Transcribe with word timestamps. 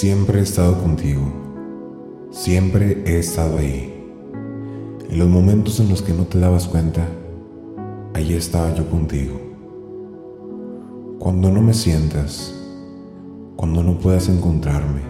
Siempre 0.00 0.38
he 0.38 0.42
estado 0.42 0.80
contigo, 0.80 1.30
siempre 2.30 3.02
he 3.04 3.18
estado 3.18 3.58
ahí. 3.58 4.02
En 5.10 5.18
los 5.18 5.28
momentos 5.28 5.78
en 5.78 5.90
los 5.90 6.00
que 6.00 6.14
no 6.14 6.24
te 6.24 6.40
dabas 6.40 6.68
cuenta, 6.68 7.06
allí 8.14 8.32
estaba 8.32 8.74
yo 8.74 8.88
contigo. 8.88 9.38
Cuando 11.18 11.50
no 11.50 11.60
me 11.60 11.74
sientas, 11.74 12.54
cuando 13.56 13.82
no 13.82 13.98
puedas 13.98 14.30
encontrarme, 14.30 15.02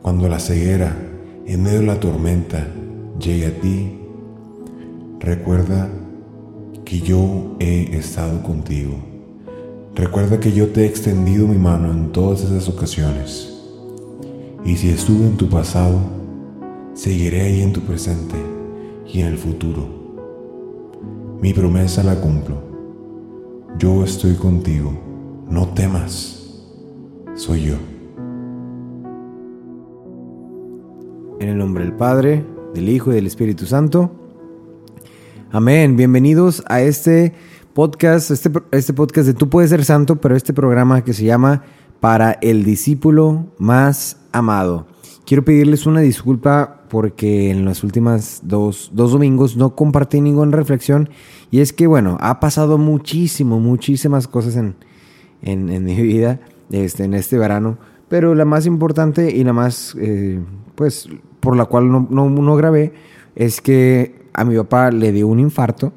cuando 0.00 0.30
la 0.30 0.38
ceguera 0.38 0.96
en 1.44 1.62
medio 1.62 1.80
de 1.80 1.86
la 1.88 2.00
tormenta 2.00 2.66
llegue 3.20 3.48
a 3.48 3.60
ti, 3.60 3.98
recuerda 5.20 5.90
que 6.86 7.00
yo 7.00 7.54
he 7.58 7.98
estado 7.98 8.42
contigo. 8.42 9.11
Recuerda 9.94 10.40
que 10.40 10.52
yo 10.52 10.68
te 10.68 10.82
he 10.82 10.86
extendido 10.86 11.46
mi 11.46 11.58
mano 11.58 11.90
en 11.90 12.12
todas 12.12 12.42
esas 12.42 12.66
ocasiones. 12.66 13.52
Y 14.64 14.76
si 14.76 14.88
estuve 14.88 15.26
en 15.26 15.36
tu 15.36 15.50
pasado, 15.50 16.00
seguiré 16.94 17.42
ahí 17.42 17.60
en 17.60 17.74
tu 17.74 17.82
presente 17.82 18.36
y 19.06 19.20
en 19.20 19.26
el 19.26 19.36
futuro. 19.36 19.86
Mi 21.42 21.52
promesa 21.52 22.02
la 22.02 22.18
cumplo. 22.18 22.56
Yo 23.78 24.02
estoy 24.02 24.34
contigo. 24.34 24.98
No 25.50 25.68
temas. 25.74 26.62
Soy 27.34 27.64
yo. 27.64 27.74
En 31.38 31.48
el 31.50 31.58
nombre 31.58 31.84
del 31.84 31.92
Padre, 31.92 32.46
del 32.72 32.88
Hijo 32.88 33.12
y 33.12 33.16
del 33.16 33.26
Espíritu 33.26 33.66
Santo. 33.66 34.10
Amén. 35.50 35.96
Bienvenidos 35.96 36.64
a 36.66 36.80
este 36.80 37.34
podcast, 37.74 38.30
este, 38.30 38.50
este 38.70 38.92
podcast 38.92 39.26
de 39.26 39.34
Tú 39.34 39.48
puedes 39.48 39.70
ser 39.70 39.84
santo, 39.84 40.20
pero 40.20 40.36
este 40.36 40.52
programa 40.52 41.04
que 41.04 41.12
se 41.12 41.24
llama 41.24 41.62
Para 42.00 42.32
el 42.42 42.64
discípulo 42.64 43.46
más 43.58 44.18
amado. 44.32 44.86
Quiero 45.24 45.44
pedirles 45.44 45.86
una 45.86 46.00
disculpa 46.00 46.82
porque 46.90 47.50
en 47.50 47.64
las 47.64 47.82
últimas 47.84 48.40
dos, 48.44 48.90
dos 48.92 49.12
domingos 49.12 49.56
no 49.56 49.74
compartí 49.74 50.20
ninguna 50.20 50.56
reflexión 50.56 51.08
y 51.50 51.60
es 51.60 51.72
que, 51.72 51.86
bueno, 51.86 52.18
ha 52.20 52.40
pasado 52.40 52.76
muchísimo, 52.76 53.58
muchísimas 53.60 54.28
cosas 54.28 54.56
en, 54.56 54.74
en, 55.40 55.70
en 55.70 55.84
mi 55.84 55.94
vida 56.02 56.40
este, 56.70 57.04
en 57.04 57.14
este 57.14 57.38
verano, 57.38 57.78
pero 58.08 58.34
la 58.34 58.44
más 58.44 58.66
importante 58.66 59.34
y 59.34 59.44
la 59.44 59.54
más, 59.54 59.96
eh, 59.98 60.40
pues, 60.74 61.08
por 61.40 61.56
la 61.56 61.64
cual 61.64 61.90
no, 61.90 62.06
no, 62.10 62.28
no 62.28 62.56
grabé 62.56 62.92
es 63.34 63.62
que 63.62 64.26
a 64.34 64.44
mi 64.44 64.56
papá 64.56 64.90
le 64.90 65.12
dio 65.12 65.28
un 65.28 65.40
infarto 65.40 65.94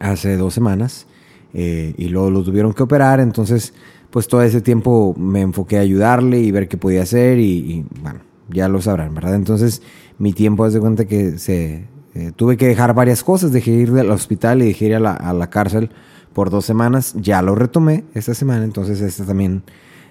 hace 0.00 0.36
dos 0.36 0.54
semanas 0.54 1.06
eh, 1.52 1.94
y 1.96 2.08
luego 2.08 2.30
lo 2.30 2.42
tuvieron 2.42 2.72
que 2.72 2.82
operar, 2.82 3.20
entonces 3.20 3.74
pues 4.10 4.28
todo 4.28 4.42
ese 4.42 4.60
tiempo 4.60 5.14
me 5.18 5.40
enfoqué 5.40 5.78
a 5.78 5.80
ayudarle 5.80 6.40
y 6.40 6.50
ver 6.50 6.68
qué 6.68 6.76
podía 6.76 7.02
hacer 7.02 7.38
y, 7.38 7.84
bueno, 8.00 8.20
ya 8.48 8.68
lo 8.68 8.80
sabrán, 8.80 9.14
¿verdad? 9.14 9.34
Entonces 9.34 9.82
mi 10.18 10.32
tiempo, 10.32 10.64
haz 10.64 10.72
de 10.72 10.80
cuenta 10.80 11.04
que 11.04 11.38
se, 11.38 11.86
eh, 12.14 12.32
tuve 12.36 12.56
que 12.56 12.68
dejar 12.68 12.94
varias 12.94 13.24
cosas, 13.24 13.52
dejé 13.52 13.72
ir 13.72 13.92
del 13.92 14.10
hospital 14.10 14.62
y 14.62 14.66
dejé 14.66 14.86
ir 14.86 14.94
a 14.94 15.00
la, 15.00 15.14
a 15.14 15.32
la 15.32 15.50
cárcel 15.50 15.90
por 16.32 16.50
dos 16.50 16.64
semanas, 16.64 17.14
ya 17.16 17.42
lo 17.42 17.54
retomé 17.54 18.04
esta 18.14 18.34
semana, 18.34 18.64
entonces 18.64 19.00
esta 19.00 19.24
también, 19.24 19.62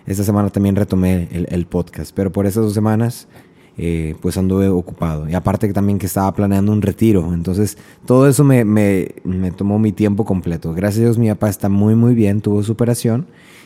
esta 0.05 0.23
semana 0.23 0.49
también 0.49 0.75
retomé 0.75 1.29
el 1.31 1.65
podcast, 1.65 2.11
pero 2.13 2.31
por 2.31 2.45
esas 2.45 2.63
dos 2.63 2.73
semanas 2.73 3.27
eh, 3.75 4.15
pues 4.21 4.37
anduve 4.37 4.69
ocupado. 4.69 5.27
Y 5.27 5.33
aparte 5.33 5.67
que 5.67 5.73
también 5.73 5.97
que 5.97 6.05
estaba 6.05 6.31
planeando 6.33 6.71
un 6.71 6.81
retiro. 6.81 7.33
Entonces 7.33 7.77
todo 8.05 8.27
eso 8.27 8.43
me, 8.43 8.65
me, 8.65 9.15
me, 9.23 9.51
tomó 9.51 9.79
mi 9.79 9.91
tiempo 9.91 10.25
completo. 10.25 10.73
Gracias 10.73 10.99
a 10.99 11.03
Dios 11.05 11.17
mi 11.17 11.29
papá 11.29 11.49
está 11.49 11.69
muy 11.69 11.95
muy 11.95 12.13
bien, 12.13 12.41
tuvo 12.41 12.61
su 12.61 12.73
operación 12.73 13.25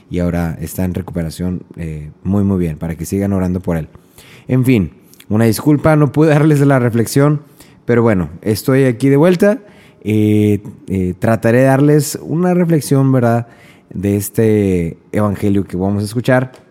y 0.10 0.20
ahora 0.20 0.58
está 0.62 0.86
en 0.86 0.94
recuperación 0.94 1.64
eh, 1.76 2.12
muy 2.24 2.46
muy 2.46 2.58
bien 2.58 2.78
para 2.78 2.96
que 2.96 3.06
sigan 3.06 3.34
orando 3.34 3.60
por 3.60 3.76
él. 3.76 3.90
En 4.48 4.64
fin, 4.64 4.94
una 5.28 5.44
disculpa, 5.44 5.98
no 5.98 6.12
pude 6.14 6.30
darles 6.34 6.62
la 6.62 6.80
reflexión, 6.80 7.42
pero 7.86 8.02
bueno, 8.02 8.30
estoy 8.42 8.86
aquí 8.86 9.10
de 9.10 9.18
vuelta. 9.18 9.60
Eh, 10.10 10.62
trataré 11.20 11.60
de 11.60 11.64
darles 11.66 12.18
una 12.22 12.54
reflexión, 12.54 13.12
¿verdad? 13.12 13.48
De 13.90 14.16
este 14.16 14.98
evangelio 15.12 15.66
que 15.66 15.76
vamos 15.76 16.04
a 16.04 16.06
escuchar 16.06 16.67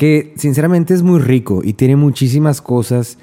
que 0.00 0.32
sinceramente 0.34 0.94
es 0.94 1.02
muy 1.02 1.20
rico 1.20 1.60
y 1.62 1.74
tiene 1.74 1.94
muchísimas 1.94 2.62
cosas 2.62 3.18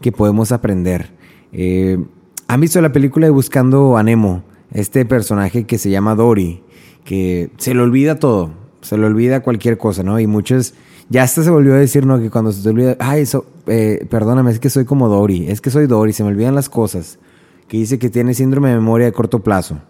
que 0.00 0.12
podemos 0.12 0.52
aprender. 0.52 1.10
Eh, 1.50 1.98
¿Han 2.46 2.60
visto 2.60 2.80
la 2.80 2.92
película 2.92 3.26
de 3.26 3.32
Buscando 3.32 3.96
a 3.96 4.04
Nemo? 4.04 4.44
Este 4.70 5.04
personaje 5.04 5.64
que 5.64 5.76
se 5.76 5.90
llama 5.90 6.14
Dory, 6.14 6.62
que 7.02 7.50
se 7.56 7.74
le 7.74 7.80
olvida 7.80 8.20
todo, 8.20 8.52
se 8.80 8.96
le 8.96 9.06
olvida 9.06 9.42
cualquier 9.42 9.76
cosa, 9.76 10.04
¿no? 10.04 10.20
Y 10.20 10.28
muchos, 10.28 10.74
ya 11.08 11.24
hasta 11.24 11.42
se 11.42 11.50
volvió 11.50 11.74
a 11.74 11.78
decir, 11.78 12.06
¿no? 12.06 12.20
Que 12.20 12.30
cuando 12.30 12.52
se 12.52 12.62
te 12.62 12.68
olvida, 12.68 12.96
ay, 13.00 13.22
eso, 13.22 13.44
eh, 13.66 14.06
perdóname, 14.08 14.52
es 14.52 14.60
que 14.60 14.70
soy 14.70 14.84
como 14.84 15.08
Dory, 15.08 15.48
es 15.48 15.60
que 15.60 15.70
soy 15.70 15.88
Dory, 15.88 16.12
se 16.12 16.22
me 16.22 16.28
olvidan 16.28 16.54
las 16.54 16.68
cosas. 16.68 17.18
Que 17.66 17.76
dice 17.76 17.98
que 17.98 18.08
tiene 18.08 18.34
síndrome 18.34 18.68
de 18.68 18.76
memoria 18.76 19.06
de 19.06 19.12
corto 19.12 19.40
plazo. 19.40 19.80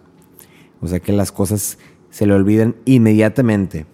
O 0.81 0.87
sea 0.87 1.01
que 1.01 1.13
las 1.13 1.33
cosas 1.33 1.77
se 2.09 2.25
le 2.25 2.33
olvidan 2.33 2.77
inmediatamente. 2.87 3.85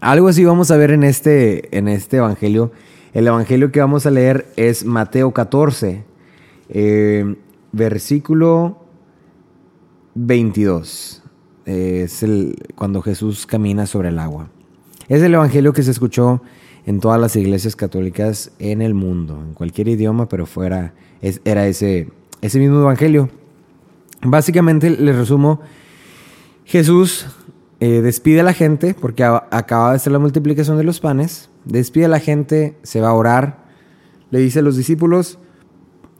Algo 0.00 0.28
así 0.28 0.44
vamos 0.44 0.70
a 0.70 0.76
ver 0.76 0.90
en 0.90 1.04
este, 1.04 1.76
en 1.76 1.88
este 1.88 2.18
evangelio. 2.18 2.72
El 3.14 3.26
evangelio 3.26 3.72
que 3.72 3.80
vamos 3.80 4.04
a 4.04 4.10
leer 4.10 4.46
es 4.56 4.84
Mateo 4.84 5.32
14, 5.32 6.04
eh, 6.68 7.36
versículo 7.72 8.84
22. 10.14 11.22
Eh, 11.64 12.02
es 12.04 12.22
el, 12.22 12.56
cuando 12.74 13.00
Jesús 13.00 13.46
camina 13.46 13.86
sobre 13.86 14.10
el 14.10 14.18
agua. 14.18 14.50
Es 15.08 15.22
el 15.22 15.32
evangelio 15.32 15.72
que 15.72 15.82
se 15.82 15.92
escuchó 15.92 16.42
en 16.84 17.00
todas 17.00 17.20
las 17.20 17.34
iglesias 17.34 17.74
católicas 17.74 18.52
en 18.58 18.82
el 18.82 18.92
mundo, 18.92 19.42
en 19.42 19.54
cualquier 19.54 19.88
idioma, 19.88 20.28
pero 20.28 20.44
fuera, 20.44 20.92
es, 21.22 21.40
era 21.44 21.66
ese, 21.66 22.10
ese 22.42 22.58
mismo 22.58 22.80
evangelio. 22.80 23.30
Básicamente, 24.22 24.90
les 24.90 25.16
resumo, 25.16 25.60
Jesús 26.64 27.26
eh, 27.80 28.00
despide 28.00 28.40
a 28.40 28.44
la 28.44 28.52
gente, 28.52 28.94
porque 28.94 29.24
a, 29.24 29.46
acaba 29.50 29.92
de 29.92 29.98
ser 29.98 30.12
la 30.12 30.18
multiplicación 30.18 30.76
de 30.78 30.84
los 30.84 31.00
panes, 31.00 31.50
despide 31.64 32.06
a 32.06 32.08
la 32.08 32.20
gente, 32.20 32.76
se 32.82 33.00
va 33.00 33.08
a 33.08 33.14
orar, 33.14 33.64
le 34.30 34.38
dice 34.38 34.60
a 34.60 34.62
los 34.62 34.76
discípulos, 34.76 35.38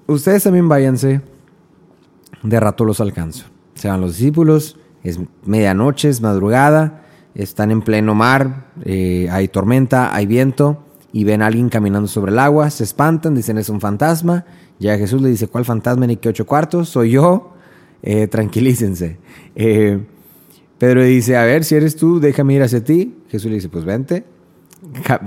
ustedes 0.06 0.44
también 0.44 0.68
váyanse, 0.68 1.22
de 2.42 2.60
rato 2.60 2.84
los 2.84 3.00
alcanzo. 3.00 3.46
Se 3.74 3.88
van 3.88 4.00
los 4.00 4.16
discípulos, 4.16 4.78
es 5.02 5.18
medianoche, 5.44 6.08
es 6.08 6.20
madrugada, 6.20 7.02
están 7.34 7.70
en 7.70 7.82
pleno 7.82 8.14
mar, 8.14 8.68
eh, 8.84 9.28
hay 9.30 9.48
tormenta, 9.48 10.14
hay 10.14 10.26
viento, 10.26 10.82
y 11.12 11.24
ven 11.24 11.42
a 11.42 11.46
alguien 11.46 11.68
caminando 11.68 12.08
sobre 12.08 12.32
el 12.32 12.38
agua, 12.38 12.70
se 12.70 12.84
espantan, 12.84 13.34
dicen 13.34 13.58
es 13.58 13.68
un 13.68 13.80
fantasma, 13.80 14.44
ya 14.78 14.98
Jesús 14.98 15.22
le 15.22 15.30
dice, 15.30 15.48
¿cuál 15.48 15.64
fantasma 15.64 16.06
ni 16.06 16.16
qué 16.16 16.28
ocho 16.28 16.46
cuartos? 16.46 16.90
Soy 16.90 17.12
yo, 17.12 17.54
eh, 18.02 18.26
tranquilícense. 18.26 19.18
Eh, 19.54 20.00
Pedro 20.78 21.03
dice, 21.03 21.37
a 21.37 21.44
ver, 21.44 21.64
si 21.64 21.75
eres 21.75 21.97
tú, 21.97 22.20
déjame 22.20 22.54
ir 22.54 22.62
hacia 22.62 22.84
ti. 22.84 23.16
Jesús 23.28 23.50
le 23.50 23.56
dice, 23.56 23.69
pues 23.69 23.84
vente. 23.84 24.25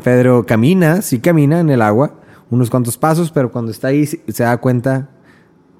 Pedro 0.03 0.45
camina, 0.45 1.01
sí 1.01 1.19
camina 1.19 1.59
en 1.59 1.69
el 1.69 1.81
agua, 1.81 2.19
unos 2.49 2.69
cuantos 2.69 2.97
pasos, 2.97 3.31
pero 3.31 3.51
cuando 3.51 3.71
está 3.71 3.89
ahí 3.89 4.05
se 4.05 4.43
da 4.43 4.57
cuenta, 4.57 5.09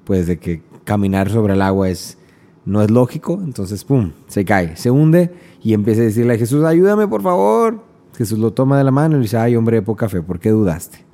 pues, 0.04 0.26
de 0.26 0.38
que 0.38 0.62
caminar 0.84 1.30
sobre 1.30 1.54
el 1.54 1.62
agua 1.62 1.88
es, 1.88 2.18
no 2.64 2.82
es 2.82 2.90
lógico. 2.90 3.40
Entonces, 3.44 3.84
pum, 3.84 4.12
se 4.26 4.44
cae, 4.44 4.76
se 4.76 4.90
hunde 4.90 5.32
y 5.62 5.72
empieza 5.72 6.02
a 6.02 6.04
decirle 6.04 6.34
a 6.34 6.38
Jesús, 6.38 6.64
ayúdame, 6.64 7.06
por 7.06 7.22
favor. 7.22 7.82
Jesús 8.16 8.38
lo 8.38 8.52
toma 8.52 8.76
de 8.76 8.84
la 8.84 8.90
mano 8.90 9.14
y 9.14 9.18
le 9.18 9.22
dice, 9.22 9.38
ay, 9.38 9.56
hombre 9.56 9.76
de 9.76 9.82
poca 9.82 10.08
fe, 10.08 10.20
¿por 10.20 10.40
qué 10.40 10.50
dudaste? 10.50 11.04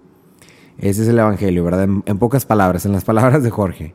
Ese 0.79 1.03
es 1.03 1.09
el 1.09 1.19
Evangelio, 1.19 1.63
¿verdad? 1.63 1.89
En 2.05 2.19
pocas 2.19 2.47
palabras, 2.47 2.85
en 2.87 2.93
las 2.93 3.05
palabras 3.05 3.43
de 3.43 3.51
Jorge. 3.51 3.95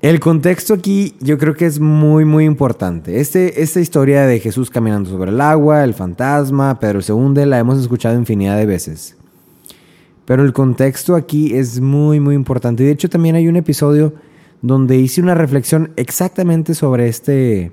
El 0.00 0.20
contexto 0.20 0.74
aquí 0.74 1.16
yo 1.18 1.38
creo 1.38 1.54
que 1.54 1.66
es 1.66 1.80
muy, 1.80 2.24
muy 2.24 2.44
importante. 2.44 3.18
Este, 3.18 3.62
esta 3.62 3.80
historia 3.80 4.26
de 4.26 4.38
Jesús 4.38 4.70
caminando 4.70 5.10
sobre 5.10 5.32
el 5.32 5.40
agua, 5.40 5.82
el 5.82 5.92
fantasma, 5.92 6.78
Pedro 6.78 7.02
se 7.02 7.12
hunde, 7.12 7.46
la 7.46 7.58
hemos 7.58 7.80
escuchado 7.80 8.16
infinidad 8.16 8.56
de 8.56 8.66
veces. 8.66 9.16
Pero 10.24 10.44
el 10.44 10.52
contexto 10.52 11.16
aquí 11.16 11.52
es 11.56 11.80
muy, 11.80 12.20
muy 12.20 12.36
importante. 12.36 12.84
De 12.84 12.92
hecho, 12.92 13.08
también 13.08 13.34
hay 13.34 13.48
un 13.48 13.56
episodio 13.56 14.14
donde 14.62 14.96
hice 14.96 15.20
una 15.20 15.34
reflexión 15.34 15.90
exactamente 15.96 16.74
sobre 16.74 17.08
este, 17.08 17.72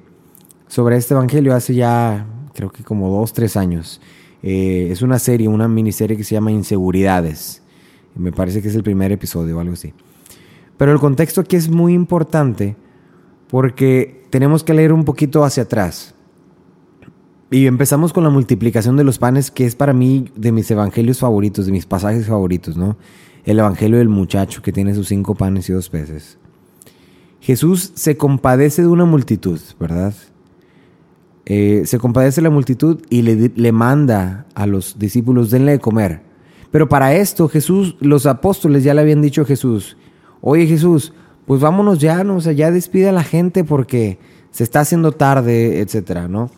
sobre 0.68 0.98
este 0.98 1.14
evangelio 1.14 1.54
hace 1.54 1.76
ya, 1.76 2.26
creo 2.56 2.72
que 2.72 2.84
como 2.84 3.16
dos, 3.16 3.34
tres 3.34 3.56
años. 3.56 4.02
Eh, 4.42 4.88
es 4.90 5.04
una 5.04 5.20
serie, 5.20 5.48
una 5.48 5.68
miniserie 5.68 6.18
que 6.18 6.24
se 6.24 6.34
llama 6.34 6.52
Inseguridades. 6.52 7.62
Me 8.16 8.32
parece 8.32 8.64
que 8.64 8.70
es 8.70 8.76
el 8.76 8.84
primer 8.84 9.12
episodio 9.12 9.58
o 9.58 9.60
algo 9.60 9.74
así. 9.74 9.94
Pero 10.78 10.92
el 10.92 11.00
contexto 11.00 11.42
aquí 11.42 11.56
es 11.56 11.70
muy 11.70 11.94
importante 11.94 12.76
porque 13.48 14.26
tenemos 14.30 14.64
que 14.64 14.74
leer 14.74 14.92
un 14.92 15.06
poquito 15.06 15.44
hacia 15.44 15.64
atrás. 15.64 16.14
Y 17.52 17.68
empezamos 17.68 18.12
con 18.12 18.24
la 18.24 18.30
multiplicación 18.30 18.98
de 18.98 19.04
los 19.04 19.18
panes, 19.18 19.52
que 19.52 19.66
es 19.66 19.76
para 19.76 19.94
mí 19.94 20.32
de 20.36 20.52
mis 20.52 20.70
evangelios 20.72 21.20
favoritos, 21.20 21.66
de 21.66 21.72
mis 21.72 21.86
pasajes 21.86 22.28
favoritos, 22.28 22.76
¿no? 22.76 22.98
El 23.46 23.60
evangelio 23.60 24.00
del 24.00 24.10
muchacho 24.10 24.62
que 24.62 24.72
tiene 24.72 24.96
sus 24.96 25.08
cinco 25.08 25.36
panes 25.36 25.70
y 25.70 25.74
dos 25.74 25.90
peces. 25.90 26.38
Jesús 27.40 27.92
se 27.94 28.18
compadece 28.18 28.82
de 28.82 28.88
una 28.88 29.06
multitud, 29.06 29.60
¿verdad? 29.80 30.16
Eh, 31.46 31.84
se 31.86 32.00
compadece 32.00 32.42
de 32.42 32.46
la 32.46 32.50
multitud 32.50 33.04
y 33.10 33.22
le, 33.22 33.52
le 33.56 33.72
manda 33.72 34.48
a 34.56 34.66
los 34.66 34.98
discípulos, 34.98 35.52
denle 35.52 35.74
de 35.74 35.80
comer. 35.80 36.24
Pero 36.72 36.90
para 36.90 37.14
esto 37.14 37.48
Jesús, 37.48 37.96
los 38.00 38.26
apóstoles 38.26 38.84
ya 38.84 38.96
le 38.96 39.02
habían 39.02 39.22
dicho 39.22 39.44
a 39.44 39.46
Jesús, 39.46 39.96
oye 40.46 40.68
Jesús, 40.68 41.12
pues 41.46 41.60
vámonos 41.60 42.00
ya, 42.00 42.24
¿no? 42.24 42.38
O 42.38 42.42
sea, 42.42 42.54
ya 42.54 42.72
despide 42.72 43.10
a 43.10 43.12
la 43.12 43.24
gente 43.24 43.64
porque 43.64 44.20
se 44.52 44.64
está 44.64 44.82
haciendo 44.82 45.12
tarde, 45.12 45.82
etcétera, 45.82 46.28
¿no? 46.28 46.52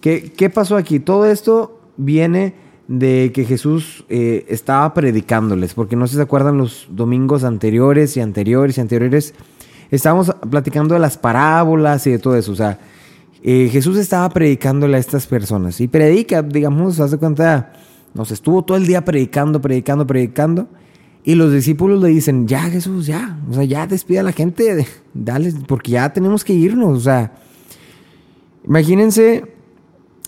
¿Qué, 0.00 0.32
qué 0.32 0.50
pasó 0.50 0.76
aquí? 0.76 0.98
Todo 0.98 1.26
esto 1.26 1.78
viene 1.96 2.54
de 2.88 3.32
que 3.34 3.44
Jesús 3.44 4.04
eh, 4.08 4.46
estaba 4.48 4.92
predicándoles, 4.94 5.74
porque 5.74 5.94
no 5.94 6.06
sé 6.06 6.12
si 6.12 6.16
se 6.16 6.22
acuerdan 6.22 6.56
los 6.56 6.88
domingos 6.90 7.44
anteriores 7.44 8.16
y 8.16 8.20
anteriores 8.20 8.78
y 8.78 8.80
anteriores, 8.80 9.34
estábamos 9.90 10.34
platicando 10.50 10.94
de 10.94 11.00
las 11.00 11.18
parábolas 11.18 12.06
y 12.06 12.12
de 12.12 12.18
todo 12.18 12.36
eso, 12.36 12.52
o 12.52 12.56
sea, 12.56 12.78
eh, 13.42 13.68
Jesús 13.70 13.98
estaba 13.98 14.30
predicándole 14.30 14.96
a 14.96 15.00
estas 15.00 15.26
personas 15.26 15.80
y 15.82 15.88
predica, 15.88 16.40
digamos, 16.40 16.98
hace 16.98 17.18
cuenta, 17.18 17.74
nos 18.14 18.30
estuvo 18.30 18.64
todo 18.64 18.78
el 18.78 18.86
día 18.86 19.04
predicando, 19.04 19.60
predicando, 19.60 20.06
predicando, 20.06 20.66
y 21.26 21.34
los 21.34 21.50
discípulos 21.50 22.02
le 22.02 22.10
dicen, 22.10 22.46
ya 22.46 22.62
Jesús, 22.64 23.06
ya, 23.06 23.38
o 23.50 23.54
sea, 23.54 23.64
ya 23.64 23.86
despide 23.86 24.18
a 24.18 24.22
la 24.22 24.32
gente, 24.32 24.86
dale, 25.14 25.54
porque 25.66 25.92
ya 25.92 26.12
tenemos 26.12 26.44
que 26.44 26.52
irnos, 26.52 26.98
o 26.98 27.00
sea, 27.00 27.32
imagínense 28.62 29.44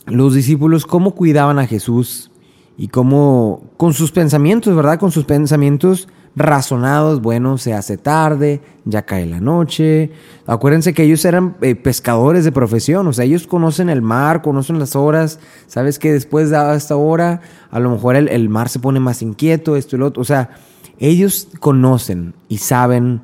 los 0.07 0.35
discípulos 0.35 0.87
cómo 0.87 1.15
cuidaban 1.15 1.59
a 1.59 1.67
Jesús 1.67 2.31
y 2.79 2.89
cómo 2.89 3.65
con 3.77 3.93
sus 3.93 4.11
pensamientos, 4.11 4.75
¿verdad? 4.75 4.99
Con 4.99 5.11
sus 5.11 5.25
pensamientos 5.25 6.09
razonados, 6.35 7.21
bueno, 7.21 7.59
se 7.59 7.73
hace 7.75 7.97
tarde, 7.97 8.61
ya 8.85 9.03
cae 9.03 9.27
la 9.27 9.41
noche. 9.41 10.13
Acuérdense 10.47 10.95
que 10.95 11.03
ellos 11.03 11.25
eran 11.25 11.57
eh, 11.63 11.75
pescadores 11.75 12.45
de 12.45 12.53
profesión, 12.53 13.07
o 13.07 13.13
sea, 13.13 13.25
ellos 13.25 13.47
conocen 13.47 13.91
el 13.91 14.01
mar, 14.01 14.41
conocen 14.43 14.79
las 14.79 14.97
horas, 14.97 15.41
sabes 15.67 15.99
que 15.99 16.13
después 16.13 16.51
de 16.51 16.77
esta 16.77 16.97
hora, 16.97 17.41
a 17.71 17.81
lo 17.81 17.91
mejor 17.91 18.17
el, 18.17 18.29
el 18.29 18.49
mar 18.49 18.69
se 18.71 18.79
pone 18.79 19.01
más 19.01 19.21
inquieto, 19.23 19.77
esto 19.77 19.97
y 19.97 19.99
lo 19.99 20.07
otro, 20.07 20.23
o 20.23 20.27
sea, 20.27 20.51
ellos 20.99 21.49
conocen 21.61 22.35
y 22.49 22.59
saben 22.59 23.23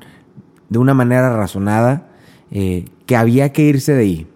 de 0.69 0.79
una 0.79 0.93
manera 0.93 1.35
razonada 1.35 2.09
eh, 2.51 2.85
que 3.05 3.15
había 3.15 3.51
que 3.51 3.63
irse 3.63 3.93
de 3.93 4.01
ahí. 4.01 4.27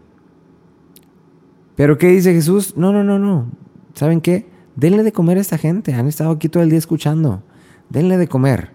Pero 1.75 1.97
¿qué 1.97 2.07
dice 2.07 2.33
Jesús? 2.33 2.73
No, 2.75 2.91
no, 2.91 3.03
no, 3.03 3.19
no. 3.19 3.51
¿Saben 3.93 4.21
qué? 4.21 4.47
Denle 4.75 5.03
de 5.03 5.11
comer 5.11 5.37
a 5.37 5.41
esta 5.41 5.57
gente. 5.57 5.93
Han 5.93 6.07
estado 6.07 6.31
aquí 6.31 6.49
todo 6.49 6.63
el 6.63 6.69
día 6.69 6.79
escuchando. 6.79 7.43
Denle 7.89 8.17
de 8.17 8.27
comer. 8.27 8.71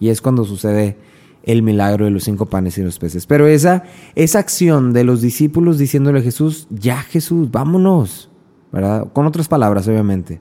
Y 0.00 0.08
es 0.08 0.20
cuando 0.20 0.44
sucede 0.44 0.96
el 1.42 1.62
milagro 1.62 2.04
de 2.04 2.10
los 2.10 2.24
cinco 2.24 2.46
panes 2.46 2.76
y 2.78 2.82
los 2.82 2.98
peces. 2.98 3.26
Pero 3.26 3.46
esa, 3.46 3.84
esa 4.14 4.38
acción 4.38 4.92
de 4.92 5.04
los 5.04 5.20
discípulos 5.20 5.78
diciéndole 5.78 6.20
a 6.20 6.22
Jesús, 6.22 6.66
ya 6.70 7.02
Jesús, 7.02 7.50
vámonos. 7.50 8.30
¿Verdad? 8.72 9.08
Con 9.12 9.26
otras 9.26 9.48
palabras, 9.48 9.88
obviamente. 9.88 10.40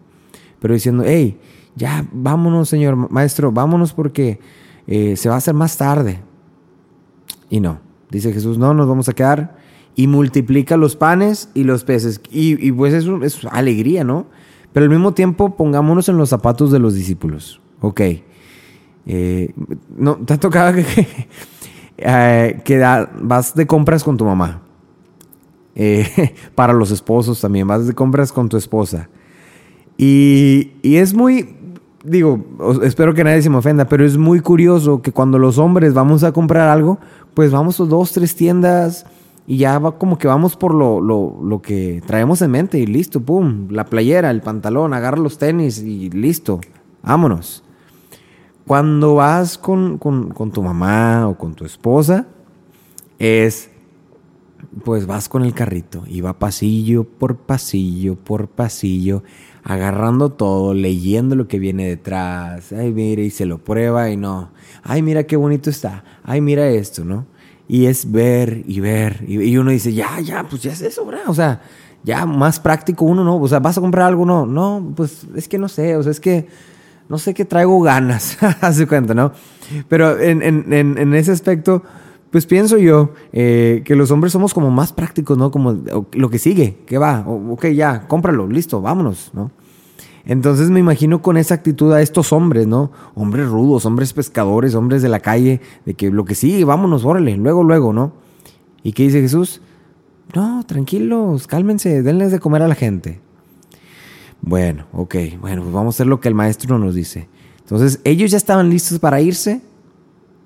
Pero 0.60 0.74
diciendo, 0.74 1.04
hey, 1.06 1.38
ya 1.78 2.06
vámonos, 2.12 2.70
Señor 2.70 3.12
Maestro, 3.12 3.52
vámonos 3.52 3.94
porque 3.94 4.40
eh, 4.88 5.16
se 5.16 5.30
va 5.30 5.36
a 5.36 5.38
hacer 5.38 5.54
más 5.54 5.78
tarde. 5.78 6.20
Y 7.50 7.60
no, 7.60 7.80
dice 8.10 8.34
Jesús, 8.34 8.58
no, 8.58 8.74
nos 8.74 8.88
vamos 8.88 9.08
a 9.08 9.14
quedar 9.14 9.58
y 9.96 10.08
multiplica 10.08 10.76
los 10.76 10.96
panes 10.96 11.50
y 11.54 11.64
los 11.64 11.84
peces. 11.84 12.20
Y, 12.32 12.72
pues 12.72 12.94
es 12.94 13.46
alegría, 13.52 14.04
¿no? 14.04 14.26
Pero 14.74 14.86
al 14.86 14.90
mismo 14.90 15.14
tiempo 15.14 15.56
pongámonos 15.56 16.10
en 16.10 16.18
los 16.18 16.30
zapatos 16.30 16.72
de 16.72 16.80
los 16.80 16.96
discípulos. 16.96 17.62
Ok. 17.82 18.02
Eh, 19.06 19.54
no, 19.96 20.18
te 20.18 20.34
ha 20.34 20.40
tocado 20.40 20.74
que, 20.74 21.08
eh, 21.98 23.08
vas 23.22 23.54
de 23.54 23.68
compras 23.68 24.04
con 24.04 24.18
tu 24.18 24.26
mamá. 24.26 24.64
para 26.56 26.74
los 26.74 26.90
esposos 26.90 27.40
también, 27.40 27.68
vas 27.68 27.86
de 27.86 27.94
compras 27.94 28.32
con 28.32 28.50
tu 28.50 28.58
esposa. 28.58 29.10
Y 29.98 30.72
es 30.84 31.14
muy, 31.14 31.57
digo, 32.04 32.44
espero 32.84 33.14
que 33.14 33.24
nadie 33.24 33.42
se 33.42 33.50
me 33.50 33.58
ofenda, 33.58 33.86
pero 33.86 34.06
es 34.06 34.18
muy 34.18 34.40
curioso 34.40 35.02
que 35.02 35.12
cuando 35.12 35.40
los 35.40 35.58
hombres 35.58 35.94
vamos 35.94 36.24
a 36.24 36.32
comprar 36.32 36.70
algo, 36.70 37.00
pues 37.34 37.52
vamos 37.52 37.80
a 37.80 37.86
dos, 37.86 38.12
tres 38.12 38.36
tiendas 38.36 39.06
y 39.46 39.58
ya 39.58 39.80
va 39.80 39.98
como 39.98 40.18
que 40.18 40.28
vamos 40.28 40.56
por 40.56 40.74
lo, 40.74 41.00
lo, 41.00 41.40
lo 41.42 41.62
que 41.62 42.02
traemos 42.06 42.42
en 42.42 42.52
mente 42.52 42.80
y 42.80 42.86
listo, 42.86 43.22
pum, 43.22 43.68
la 43.70 43.86
playera, 43.86 44.32
el 44.32 44.42
pantalón, 44.42 44.94
agarra 44.94 45.18
los 45.18 45.38
tenis 45.38 45.80
y 45.80 46.10
listo, 46.10 46.60
vámonos. 47.02 47.64
Cuando 48.66 49.16
vas 49.16 49.58
con, 49.58 49.98
con, 49.98 50.30
con 50.30 50.52
tu 50.52 50.62
mamá 50.62 51.28
o 51.28 51.38
con 51.38 51.56
tu 51.56 51.64
esposa, 51.64 52.28
es 53.18 53.70
pues 54.84 55.06
vas 55.08 55.30
con 55.30 55.44
el 55.44 55.54
carrito 55.54 56.04
y 56.08 56.22
va 56.22 56.40
pasillo 56.40 57.04
por 57.04 57.38
pasillo 57.38 58.16
por 58.16 58.48
pasillo 58.48 59.24
agarrando 59.68 60.30
todo, 60.30 60.74
leyendo 60.74 61.36
lo 61.36 61.50
que 61.50 61.60
viene 61.60 61.86
detrás. 61.86 62.72
Ay, 62.72 62.94
mira, 62.94 63.22
y 63.22 63.30
se 63.30 63.46
lo 63.46 63.58
prueba 63.58 64.10
y 64.10 64.16
no. 64.16 64.52
Ay, 64.82 65.02
mira 65.02 65.26
qué 65.26 65.36
bonito 65.36 65.70
está. 65.70 66.06
Ay, 66.24 66.40
mira 66.40 66.70
esto, 66.70 67.04
¿no? 67.04 67.26
Y 67.68 67.88
es 67.88 68.10
ver 68.10 68.64
y 68.66 68.80
ver. 68.80 69.26
Y, 69.28 69.58
uno 69.58 69.72
dice, 69.72 69.94
ya, 69.94 70.22
ya, 70.22 70.48
pues 70.48 70.62
ya 70.62 70.72
es 70.72 70.82
eso, 70.82 71.06
¿verdad? 71.06 71.28
O 71.28 71.34
sea, 71.34 71.62
ya 72.02 72.26
más 72.26 72.62
práctico 72.62 73.04
uno, 73.04 73.26
¿no? 73.26 73.38
O 73.38 73.48
sea, 73.50 73.60
¿vas 73.60 73.78
a 73.78 73.82
comprar 73.82 74.08
algo? 74.08 74.26
No, 74.26 74.46
no, 74.46 74.94
pues 74.96 75.28
es 75.36 75.50
que 75.50 75.58
no 75.58 75.68
sé, 75.68 75.98
o 75.98 76.04
sea, 76.04 76.14
es 76.14 76.22
que 76.22 76.48
no 77.10 77.18
sé 77.18 77.34
qué 77.34 77.44
traigo 77.44 77.82
ganas, 77.82 78.38
hace 78.62 78.88
cuenta, 78.88 79.14
¿no? 79.14 79.34
Pero 79.90 80.18
en, 80.18 80.42
en, 80.42 80.72
en, 80.72 80.98
en 80.98 81.14
ese 81.14 81.34
aspecto 81.34 81.84
pues 82.38 82.46
pienso 82.46 82.78
yo 82.78 83.14
eh, 83.34 83.82
que 83.84 83.96
los 83.96 84.12
hombres 84.12 84.32
somos 84.32 84.54
como 84.54 84.70
más 84.70 84.94
prácticos, 84.94 85.40
¿no? 85.40 85.50
Como 85.50 85.76
lo 86.12 86.30
que 86.30 86.38
sigue, 86.38 86.78
¿qué 86.86 87.00
va? 87.00 87.26
ok, 87.28 87.70
ya, 87.70 88.08
cómpralo, 88.08 88.48
listo, 88.48 88.80
vámonos, 88.80 89.32
¿no? 89.34 89.50
Entonces 90.24 90.70
me 90.70 90.80
imagino 90.80 91.24
con 91.24 91.36
esa 91.36 91.56
actitud 91.56 91.92
a 91.94 92.04
estos 92.04 92.32
hombres, 92.32 92.68
¿no? 92.68 92.92
Hombres 93.16 93.48
rudos, 93.48 93.88
hombres 93.88 94.14
pescadores, 94.14 94.76
hombres 94.76 95.02
de 95.02 95.10
la 95.10 95.20
calle, 95.20 95.62
de 95.84 95.96
que 95.96 96.12
lo 96.12 96.26
que 96.26 96.36
sigue, 96.36 96.64
vámonos, 96.64 97.06
órale, 97.06 97.36
luego, 97.38 97.64
luego, 97.64 97.92
¿no? 97.92 98.14
¿Y 98.84 98.92
qué 98.92 99.02
dice 99.02 99.20
Jesús? 99.20 99.60
No, 100.36 100.64
tranquilos, 100.64 101.48
cálmense, 101.48 102.04
denles 102.04 102.32
de 102.32 102.40
comer 102.40 102.62
a 102.62 102.68
la 102.68 102.76
gente. 102.76 103.20
Bueno, 104.42 104.86
ok, 104.94 105.16
bueno, 105.42 105.64
pues 105.64 105.74
vamos 105.74 105.96
a 105.96 105.98
hacer 105.98 106.06
lo 106.06 106.20
que 106.20 106.28
el 106.28 106.36
maestro 106.36 106.78
nos 106.78 106.94
dice. 106.94 107.30
Entonces, 107.62 108.00
ellos 108.04 108.30
ya 108.30 108.38
estaban 108.38 108.70
listos 108.70 109.00
para 109.00 109.22
irse, 109.22 109.60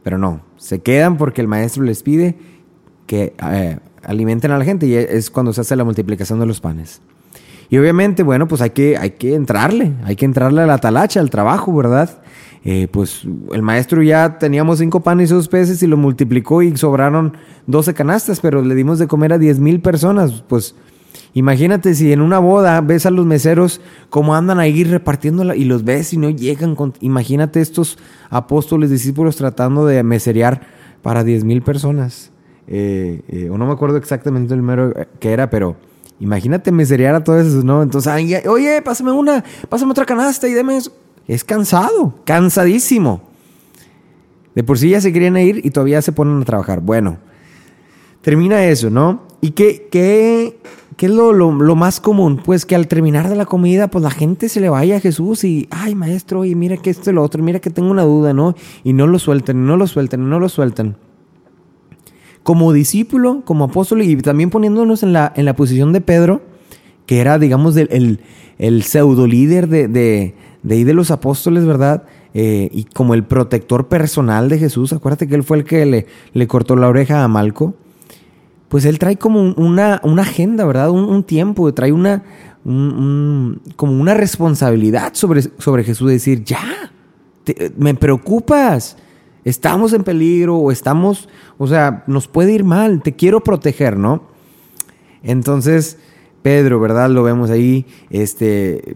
pero 0.04 0.18
no, 0.18 0.40
se 0.62 0.80
quedan 0.80 1.18
porque 1.18 1.42
el 1.42 1.48
maestro 1.48 1.82
les 1.82 2.04
pide 2.04 2.36
que 3.08 3.34
eh, 3.52 3.80
alimenten 4.04 4.52
a 4.52 4.60
la 4.60 4.64
gente 4.64 4.86
y 4.86 4.94
es 4.94 5.32
cuando 5.32 5.54
se 5.54 5.62
hace 5.62 5.76
la 5.76 5.84
multiplicación 5.84 6.40
de 6.40 6.46
los 6.46 6.62
panes. 6.62 7.02
Y 7.70 7.80
obviamente, 7.80 8.22
bueno, 8.22 8.48
pues 8.48 8.62
hay 8.62 8.70
que, 8.70 8.96
hay 8.96 9.12
que 9.12 9.34
entrarle, 9.34 9.94
hay 10.04 10.16
que 10.16 10.26
entrarle 10.26 10.62
a 10.62 10.68
la 10.68 10.78
talacha, 10.78 11.20
al 11.20 11.32
trabajo, 11.32 11.74
¿verdad? 11.74 12.22
Eh, 12.64 12.88
pues 12.92 13.24
el 13.52 13.64
maestro 13.64 14.04
ya 14.04 14.38
teníamos 14.38 14.78
cinco 14.78 15.00
panes 15.00 15.32
y 15.32 15.34
dos 15.34 15.48
peces 15.48 15.82
y 15.82 15.88
lo 15.88 15.98
multiplicó 15.98 16.62
y 16.62 16.78
sobraron 16.78 17.38
12 17.66 17.96
canastas, 17.96 18.40
pero 18.40 18.62
le 18.62 18.76
dimos 18.76 19.00
de 19.00 19.08
comer 19.08 19.34
a 19.34 19.40
10 19.40 19.60
mil 19.60 19.82
personas. 19.82 20.44
Pues 20.48 20.76
Imagínate 21.34 21.96
si 21.96 22.12
en 22.12 22.22
una 22.22 22.40
boda 22.40 22.82
ves 22.82 23.06
a 23.06 23.12
los 23.12 23.26
meseros 23.26 23.80
como 24.10 24.36
andan 24.36 24.60
ahí 24.60 24.84
repartiéndola 24.84 25.56
y 25.56 25.64
los 25.64 25.84
ves 25.84 26.14
y 26.14 26.18
no 26.18 26.30
llegan. 26.30 26.76
Con, 26.76 26.94
imagínate 27.00 27.62
estos 27.62 27.98
apóstoles, 28.30 28.90
discípulos 28.90 29.38
tratando 29.38 29.86
de 29.86 30.04
meserear 30.04 30.62
para 31.02 31.24
10 31.24 31.44
mil 31.44 31.62
personas. 31.62 32.32
Eh, 32.68 33.22
eh, 33.28 33.50
o 33.50 33.58
no 33.58 33.66
me 33.66 33.74
acuerdo 33.74 33.98
exactamente 33.98 34.54
el 34.54 34.60
número 34.60 34.94
que 35.20 35.32
era, 35.32 35.50
pero 35.50 35.76
imagínate 36.20 36.72
meserear 36.72 37.16
a 37.16 37.24
todos 37.24 37.46
esos, 37.46 37.64
¿no? 37.64 37.82
Entonces, 37.82 38.12
oye, 38.48 38.82
pásame 38.82 39.12
una, 39.12 39.44
pásame 39.70 39.92
otra 39.92 40.06
canasta 40.06 40.48
y 40.48 40.54
deme 40.54 40.78
eso. 40.78 40.92
Es 41.28 41.44
cansado, 41.44 42.16
cansadísimo. 42.26 43.22
De 44.54 44.64
por 44.64 44.78
sí 44.78 44.90
ya 44.90 45.02
se 45.02 45.14
querían 45.14 45.38
ir 45.38 45.66
y 45.66 45.72
todavía 45.72 46.02
se 46.02 46.12
ponen 46.12 46.42
a 46.42 46.46
trabajar. 46.46 46.82
Bueno, 46.82 47.18
termina 48.22 48.66
eso, 48.66 48.90
¿no? 48.90 49.24
¿Y 49.40 49.52
qué, 49.52 49.88
qué, 49.92 50.60
qué 51.02 51.08
es 51.08 51.14
lo, 51.14 51.34
lo, 51.34 51.76
más 51.76 52.00
común? 52.00 52.40
Pues 52.46 52.64
que 52.68 52.76
al 52.76 52.88
terminar 52.88 53.28
de 53.28 53.36
la 53.36 53.48
comida, 53.48 53.88
pues 53.88 54.04
la 54.04 54.12
gente 54.12 54.50
se 54.50 54.62
le 54.62 54.70
vaya 54.70 54.98
a 54.98 55.00
Jesús 55.00 55.44
y, 55.44 55.68
ay, 55.72 55.96
maestro, 55.96 56.46
y 56.46 56.54
mira 56.54 56.78
que 56.78 56.92
esto 56.92 57.10
y 57.10 57.14
lo 57.14 57.24
otro, 57.24 57.42
mira 57.42 57.58
que 57.58 57.72
tengo 57.72 57.90
una 57.90 58.04
duda, 58.04 58.36
¿no? 58.36 58.54
Y 58.84 58.94
no 58.94 59.08
lo 59.08 59.18
sueltan, 59.18 59.66
no 59.66 59.78
lo 59.78 59.88
sueltan, 59.88 60.30
no 60.30 60.40
lo 60.40 60.48
sueltan. 60.48 60.98
Como 62.44 62.72
discípulo, 62.72 63.42
como 63.46 63.64
apóstol 63.64 64.04
y 64.04 64.16
también 64.18 64.52
poniéndonos 64.52 65.02
en 65.02 65.12
la, 65.12 65.34
en 65.36 65.46
la 65.46 65.56
posición 65.56 65.92
de 65.92 66.02
Pedro, 66.02 66.44
que 67.08 67.20
era, 67.20 67.40
digamos, 67.40 67.76
el, 67.78 68.20
el, 68.60 68.84
pseudo 68.84 69.26
líder 69.26 69.70
de, 69.70 69.88
de, 69.88 70.36
de 70.62 70.76
ahí 70.76 70.84
de 70.84 70.94
los 70.94 71.10
apóstoles, 71.10 71.66
¿verdad? 71.66 72.04
Eh, 72.36 72.70
y 72.72 72.84
como 72.84 73.16
el 73.16 73.24
protector 73.24 73.88
personal 73.88 74.50
de 74.50 74.60
Jesús, 74.60 74.94
acuérdate 74.94 75.28
que 75.28 75.34
él 75.34 75.42
fue 75.42 75.58
el 75.58 75.64
que 75.64 75.84
le, 75.84 76.06
le 76.34 76.46
cortó 76.46 76.76
la 76.76 76.90
oreja 76.90 77.24
a 77.24 77.28
Malco, 77.28 77.74
pues 78.72 78.86
él 78.86 79.00
trae 79.00 79.18
como 79.18 79.42
un- 79.42 79.54
una, 79.58 80.00
una 80.06 80.22
agenda, 80.22 80.64
¿verdad? 80.64 80.92
Un, 80.92 81.24
tiempo, 81.26 81.74
trae 81.74 81.92
una, 81.92 82.24
un- 82.64 82.74
un- 82.74 83.62
como 83.76 84.00
una 84.00 84.14
responsabilidad 84.14 85.10
sobre, 85.14 85.42
sobre 85.42 85.84
Jesús, 85.84 86.08
de 86.08 86.14
decir, 86.14 86.46
ya, 86.46 86.64
te- 87.44 87.74
me 87.78 87.94
preocupas, 87.96 88.96
estamos 89.44 89.92
en 89.92 90.06
peligro 90.06 90.56
o 90.56 90.72
estamos, 90.72 91.28
o 91.58 91.68
sea, 91.68 92.06
nos 92.08 92.30
puede 92.30 92.54
ir 92.54 92.64
mal, 92.64 93.02
te 93.04 93.12
quiero 93.14 93.44
proteger, 93.44 93.98
¿no? 93.98 94.24
Entonces, 95.22 95.98
Pedro, 96.42 96.80
¿verdad? 96.80 97.10
Lo 97.10 97.24
vemos 97.24 97.50
ahí, 97.50 97.86
este, 98.10 98.96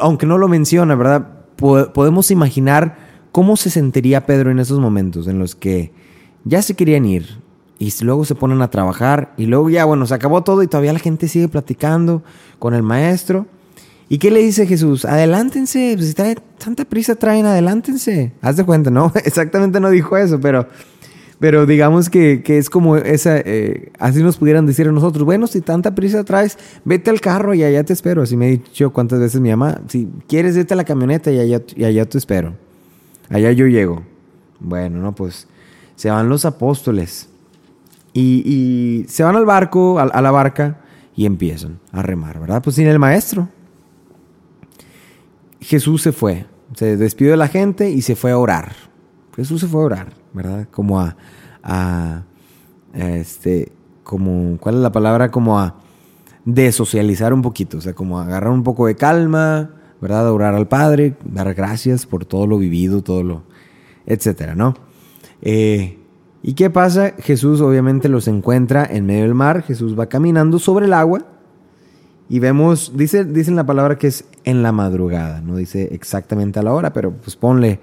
aunque 0.00 0.24
no 0.24 0.38
lo 0.38 0.48
menciona, 0.48 0.94
¿verdad? 0.94 1.44
Po- 1.56 1.92
podemos 1.92 2.30
imaginar 2.30 2.96
cómo 3.32 3.58
se 3.58 3.68
sentiría 3.68 4.24
Pedro 4.24 4.50
en 4.50 4.60
esos 4.60 4.80
momentos 4.80 5.28
en 5.28 5.38
los 5.38 5.54
que 5.54 5.92
ya 6.44 6.62
se 6.62 6.74
querían 6.74 7.04
ir 7.04 7.38
y 7.80 7.90
luego 8.02 8.26
se 8.26 8.34
ponen 8.34 8.60
a 8.60 8.68
trabajar 8.68 9.32
y 9.38 9.46
luego 9.46 9.70
ya, 9.70 9.86
bueno, 9.86 10.06
se 10.06 10.12
acabó 10.12 10.44
todo 10.44 10.62
y 10.62 10.66
todavía 10.66 10.92
la 10.92 10.98
gente 10.98 11.28
sigue 11.28 11.48
platicando 11.48 12.22
con 12.58 12.74
el 12.74 12.82
maestro. 12.82 13.46
¿Y 14.10 14.18
qué 14.18 14.30
le 14.30 14.40
dice 14.40 14.66
Jesús? 14.66 15.06
Adelántense, 15.06 15.94
pues, 15.96 16.08
si 16.08 16.14
trae 16.14 16.36
tanta 16.62 16.84
prisa 16.84 17.14
traen, 17.14 17.46
adelántense. 17.46 18.32
Haz 18.42 18.58
de 18.58 18.64
cuenta, 18.66 18.90
¿no? 18.90 19.10
Exactamente 19.24 19.80
no 19.80 19.88
dijo 19.88 20.18
eso, 20.18 20.38
pero, 20.38 20.68
pero 21.38 21.64
digamos 21.64 22.10
que, 22.10 22.42
que 22.42 22.58
es 22.58 22.68
como 22.68 22.98
esa, 22.98 23.38
eh, 23.38 23.90
así 23.98 24.22
nos 24.22 24.36
pudieran 24.36 24.66
decir 24.66 24.86
a 24.86 24.92
nosotros, 24.92 25.24
bueno, 25.24 25.46
si 25.46 25.62
tanta 25.62 25.94
prisa 25.94 26.22
traes, 26.22 26.58
vete 26.84 27.08
al 27.08 27.22
carro 27.22 27.54
y 27.54 27.64
allá 27.64 27.82
te 27.82 27.94
espero. 27.94 28.20
Así 28.20 28.36
me 28.36 28.48
ha 28.48 28.50
dicho 28.50 28.92
cuántas 28.92 29.20
veces 29.20 29.40
mi 29.40 29.48
mamá, 29.48 29.80
si 29.88 30.06
quieres, 30.28 30.54
vete 30.54 30.74
a 30.74 30.76
la 30.76 30.84
camioneta 30.84 31.32
y 31.32 31.38
allá, 31.38 31.62
y 31.74 31.84
allá 31.84 32.04
te 32.04 32.18
espero. 32.18 32.52
Allá 33.30 33.52
yo 33.52 33.66
llego. 33.68 34.02
Bueno, 34.58 35.00
no, 35.00 35.14
pues 35.14 35.48
se 35.96 36.10
van 36.10 36.28
los 36.28 36.44
apóstoles 36.44 37.29
y, 38.12 39.04
se 39.08 39.22
van 39.22 39.36
al 39.36 39.46
barco, 39.46 39.98
a, 39.98 40.20
la 40.20 40.30
barca 40.30 40.80
y 41.14 41.26
empiezan 41.26 41.80
a 41.92 42.02
remar, 42.02 42.40
¿verdad? 42.40 42.62
Pues 42.62 42.76
sin 42.76 42.86
el 42.86 42.98
maestro. 42.98 43.48
Jesús 45.60 46.02
se 46.02 46.12
fue, 46.12 46.46
se 46.74 46.96
despidió 46.96 47.32
de 47.32 47.36
la 47.36 47.48
gente 47.48 47.90
y 47.90 48.02
se 48.02 48.16
fue 48.16 48.30
a 48.30 48.38
orar. 48.38 48.74
Jesús 49.36 49.60
se 49.60 49.66
fue 49.66 49.82
a 49.82 49.84
orar, 49.84 50.14
¿verdad? 50.32 50.68
Como 50.70 51.00
a 51.00 52.24
este, 52.94 53.72
como, 54.02 54.58
¿cuál 54.58 54.76
es 54.76 54.80
la 54.80 54.92
palabra? 54.92 55.30
Como 55.30 55.60
a 55.60 55.76
desocializar 56.44 57.32
un 57.32 57.42
poquito, 57.42 57.78
o 57.78 57.80
sea, 57.80 57.94
como 57.94 58.18
a 58.18 58.24
agarrar 58.24 58.50
un 58.50 58.64
poco 58.64 58.86
de 58.86 58.96
calma, 58.96 59.70
¿verdad? 60.00 60.26
A 60.26 60.32
orar 60.32 60.54
al 60.54 60.68
Padre, 60.68 61.14
dar 61.24 61.54
gracias 61.54 62.06
por 62.06 62.24
todo 62.24 62.46
lo 62.46 62.58
vivido, 62.58 63.02
todo 63.02 63.22
lo, 63.22 63.42
etcétera, 64.06 64.54
¿no? 64.54 64.74
Eh, 65.42 65.99
¿Y 66.42 66.54
qué 66.54 66.70
pasa? 66.70 67.12
Jesús 67.18 67.60
obviamente 67.60 68.08
los 68.08 68.26
encuentra 68.26 68.86
en 68.90 69.06
medio 69.06 69.22
del 69.22 69.34
mar, 69.34 69.62
Jesús 69.62 69.98
va 69.98 70.06
caminando 70.06 70.58
sobre 70.58 70.86
el 70.86 70.94
agua 70.94 71.26
y 72.30 72.38
vemos, 72.38 72.92
dice, 72.94 73.24
dice 73.24 73.50
en 73.50 73.56
la 73.56 73.66
palabra 73.66 73.98
que 73.98 74.06
es 74.06 74.24
en 74.44 74.62
la 74.62 74.72
madrugada, 74.72 75.40
no 75.40 75.56
dice 75.56 75.88
exactamente 75.92 76.58
a 76.58 76.62
la 76.62 76.72
hora, 76.72 76.92
pero 76.92 77.12
pues 77.12 77.36
ponle, 77.36 77.80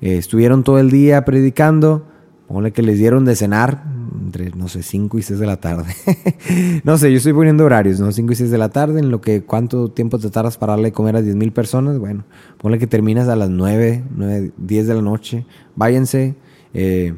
eh, 0.00 0.16
estuvieron 0.16 0.62
todo 0.62 0.78
el 0.78 0.90
día 0.90 1.24
predicando, 1.24 2.06
ponle 2.46 2.72
que 2.72 2.80
les 2.80 2.98
dieron 2.98 3.24
de 3.24 3.36
cenar 3.36 3.82
entre, 4.24 4.50
no 4.50 4.68
sé, 4.68 4.82
5 4.82 5.18
y 5.18 5.22
6 5.22 5.38
de 5.38 5.46
la 5.46 5.56
tarde. 5.58 5.92
no 6.84 6.96
sé, 6.96 7.10
yo 7.10 7.18
estoy 7.18 7.32
poniendo 7.32 7.64
horarios, 7.64 8.00
¿no? 8.00 8.12
5 8.12 8.32
y 8.32 8.36
6 8.36 8.50
de 8.50 8.58
la 8.58 8.68
tarde, 8.68 9.00
en 9.00 9.10
lo 9.10 9.20
que 9.20 9.42
cuánto 9.42 9.90
tiempo 9.90 10.18
te 10.18 10.30
tardas 10.30 10.56
para 10.56 10.74
darle 10.74 10.92
comer 10.92 11.16
a 11.16 11.22
10 11.22 11.36
mil 11.36 11.52
personas, 11.52 11.98
bueno, 11.98 12.24
ponle 12.58 12.78
que 12.78 12.86
terminas 12.86 13.28
a 13.28 13.36
las 13.36 13.50
9, 13.50 14.04
9 14.16 14.52
10 14.56 14.86
de 14.86 14.94
la 14.94 15.02
noche, 15.02 15.44
váyanse, 15.76 16.36
eh, 16.72 17.14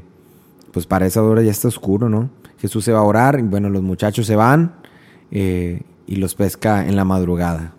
pues 0.72 0.86
para 0.86 1.06
esa 1.06 1.22
hora 1.22 1.42
ya 1.42 1.50
está 1.50 1.68
oscuro, 1.68 2.08
¿no? 2.08 2.30
Jesús 2.58 2.84
se 2.84 2.92
va 2.92 2.98
a 3.00 3.02
orar, 3.02 3.38
y 3.38 3.42
bueno, 3.42 3.68
los 3.70 3.82
muchachos 3.82 4.26
se 4.26 4.36
van 4.36 4.74
eh, 5.30 5.82
y 6.06 6.16
los 6.16 6.34
pesca 6.34 6.86
en 6.86 6.96
la 6.96 7.04
madrugada. 7.04 7.72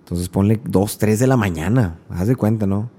Entonces 0.00 0.28
ponle 0.28 0.60
2, 0.64 0.98
3 0.98 1.18
de 1.18 1.26
la 1.26 1.36
mañana, 1.36 1.96
haz 2.10 2.28
de 2.28 2.36
cuenta, 2.36 2.66
¿no? 2.66 2.90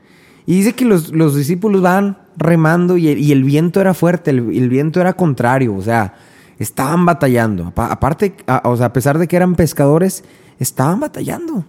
Y 0.45 0.55
dice 0.57 0.73
que 0.73 0.83
los, 0.85 1.12
los 1.13 1.35
discípulos 1.35 1.81
van 1.81 2.17
remando 2.35 2.97
y 2.97 3.07
el, 3.31 3.43
viento 3.43 3.79
era 3.79 3.93
fuerte, 3.93 4.31
el, 4.31 4.39
el 4.55 4.67
viento 4.69 5.00
era 5.00 5.13
contrario, 5.13 5.73
o 5.75 5.81
sea, 5.81 6.15
estaban 6.59 7.05
batallando. 7.05 7.67
Apa- 7.67 7.91
Aparte, 7.91 8.35
a- 8.47 8.62
o 8.65 8.75
sea, 8.75 8.88
a 8.88 8.93
pesar 8.93 9.17
de 9.19 9.27
que 9.27 9.35
eran 9.38 9.55
pescadores, 9.55 10.23
estaban 10.59 11.00
batallando. 11.00 11.63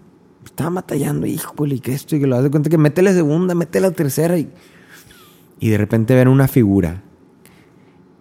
Estaban 0.44 0.74
batallando, 0.74 1.26
híjole, 1.26 1.78
que 1.80 1.92
esto 1.92 2.16
y 2.16 2.20
que 2.20 2.26
lo 2.26 2.36
haz 2.36 2.42
de 2.42 2.50
cuenta 2.50 2.68
que 2.70 2.78
mete 2.78 3.00
la 3.02 3.12
segunda, 3.12 3.54
mete 3.54 3.80
la 3.80 3.90
tercera 3.92 4.38
y, 4.38 4.50
y 5.60 5.68
de 5.68 5.78
repente 5.78 6.14
ven 6.14 6.28
una 6.28 6.48
figura. 6.48 7.02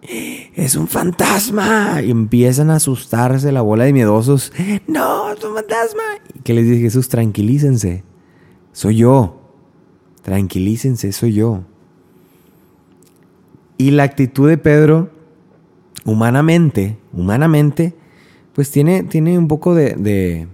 Es 0.04 0.76
un 0.76 0.86
fantasma. 0.86 2.02
Y 2.02 2.10
empiezan 2.10 2.70
a 2.70 2.76
asustarse 2.76 3.50
la 3.52 3.62
bola 3.62 3.84
de 3.84 3.92
miedosos. 3.92 4.52
No, 4.86 5.32
es 5.32 5.42
un 5.42 5.54
fantasma. 5.54 6.02
¿Y 6.34 6.40
qué 6.40 6.54
les 6.54 6.66
dice 6.66 6.80
Jesús? 6.80 7.08
Tranquilícense. 7.08 8.04
Soy 8.72 8.96
yo. 8.96 9.40
Tranquilícense, 10.22 11.12
soy 11.12 11.34
yo. 11.34 11.64
Y 13.76 13.90
la 13.90 14.04
actitud 14.04 14.48
de 14.48 14.56
Pedro, 14.56 15.10
humanamente, 16.04 16.96
humanamente, 17.12 17.94
pues 18.54 18.70
tiene, 18.70 19.02
tiene 19.02 19.36
un 19.36 19.48
poco 19.48 19.74
de, 19.74 19.94
de, 19.94 20.48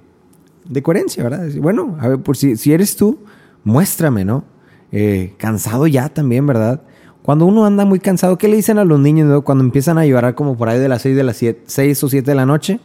de 0.68 0.82
coherencia, 0.82 1.22
¿verdad? 1.22 1.48
Bueno, 1.60 1.96
a 2.00 2.08
ver, 2.08 2.18
por 2.20 2.36
si, 2.36 2.56
si 2.56 2.72
eres 2.72 2.96
tú, 2.96 3.18
muéstrame, 3.62 4.24
¿no? 4.24 4.44
Eh, 4.90 5.34
cansado 5.36 5.86
ya 5.86 6.08
también, 6.08 6.46
¿verdad? 6.46 6.82
Cuando 7.22 7.46
uno 7.46 7.64
anda 7.64 7.84
muy 7.84 8.00
cansado, 8.00 8.38
¿qué 8.38 8.48
le 8.48 8.56
dicen 8.56 8.78
a 8.78 8.84
los 8.84 8.98
niños 8.98 9.42
cuando 9.44 9.62
empiezan 9.62 9.98
a 9.98 10.06
llorar 10.06 10.34
como 10.34 10.56
por 10.56 10.68
ahí 10.68 10.78
de 10.78 10.88
las 10.88 11.02
6 11.02 11.16
de 11.16 11.24
las 11.24 11.36
7, 11.36 11.62
6 11.66 12.04
o 12.04 12.08
7 12.08 12.30
de 12.30 12.34
la 12.34 12.46
noche? 12.46 12.80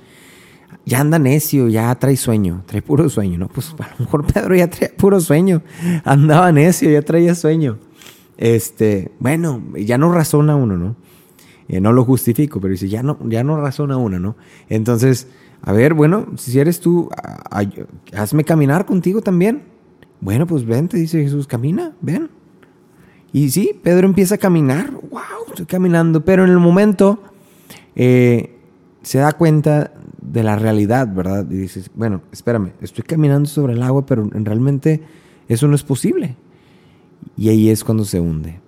Ya 0.85 0.99
anda 0.99 1.17
necio, 1.17 1.67
ya 1.67 1.93
trae 1.95 2.17
sueño, 2.17 2.63
trae 2.65 2.81
puro 2.81 3.09
sueño, 3.09 3.37
¿no? 3.37 3.47
Pues 3.47 3.73
a 3.79 3.89
lo 3.97 4.05
mejor 4.05 4.25
Pedro 4.25 4.55
ya 4.55 4.69
traía 4.69 4.95
puro 4.95 5.19
sueño, 5.19 5.63
andaba 6.03 6.51
necio, 6.51 6.89
ya 6.89 7.01
traía 7.01 7.33
sueño. 7.33 7.79
Este, 8.37 9.11
bueno, 9.19 9.63
ya 9.75 9.97
no 9.97 10.11
razona 10.11 10.55
uno, 10.55 10.77
¿no? 10.77 10.95
Eh, 11.67 11.81
no 11.81 11.93
lo 11.93 12.03
justifico, 12.03 12.59
pero 12.59 12.71
dice, 12.73 12.89
ya 12.89 13.01
no, 13.01 13.17
ya 13.27 13.43
no 13.43 13.59
razona 13.59 13.97
uno, 13.97 14.19
¿no? 14.19 14.35
Entonces, 14.69 15.27
a 15.61 15.71
ver, 15.71 15.93
bueno, 15.95 16.27
si 16.37 16.59
eres 16.59 16.79
tú, 16.79 17.09
hazme 18.13 18.43
caminar 18.43 18.85
contigo 18.85 19.21
también. 19.21 19.63
Bueno, 20.21 20.45
pues 20.45 20.65
vente, 20.65 20.97
dice 20.97 21.23
Jesús, 21.23 21.47
camina, 21.47 21.93
ven. 22.01 22.29
Y 23.35 23.49
sí, 23.49 23.77
Pedro 23.83 24.07
empieza 24.07 24.35
a 24.35 24.37
caminar, 24.37 24.91
wow, 24.91 25.21
estoy 25.49 25.65
caminando, 25.65 26.23
pero 26.23 26.45
en 26.45 26.51
el 26.51 26.57
momento 26.59 27.21
eh, 27.93 28.55
se 29.01 29.17
da 29.17 29.33
cuenta 29.33 29.91
de 30.21 30.41
la 30.41 30.55
realidad, 30.55 31.13
¿verdad? 31.13 31.45
Y 31.51 31.55
dices, 31.57 31.91
bueno, 31.93 32.21
espérame, 32.31 32.71
estoy 32.79 33.03
caminando 33.03 33.49
sobre 33.49 33.73
el 33.73 33.83
agua, 33.83 34.05
pero 34.05 34.21
en- 34.33 34.45
realmente 34.45 35.01
eso 35.49 35.67
no 35.67 35.75
es 35.75 35.83
posible. 35.83 36.37
Y 37.35 37.49
ahí 37.49 37.69
es 37.69 37.83
cuando 37.83 38.05
se 38.05 38.21
hunde. 38.21 38.61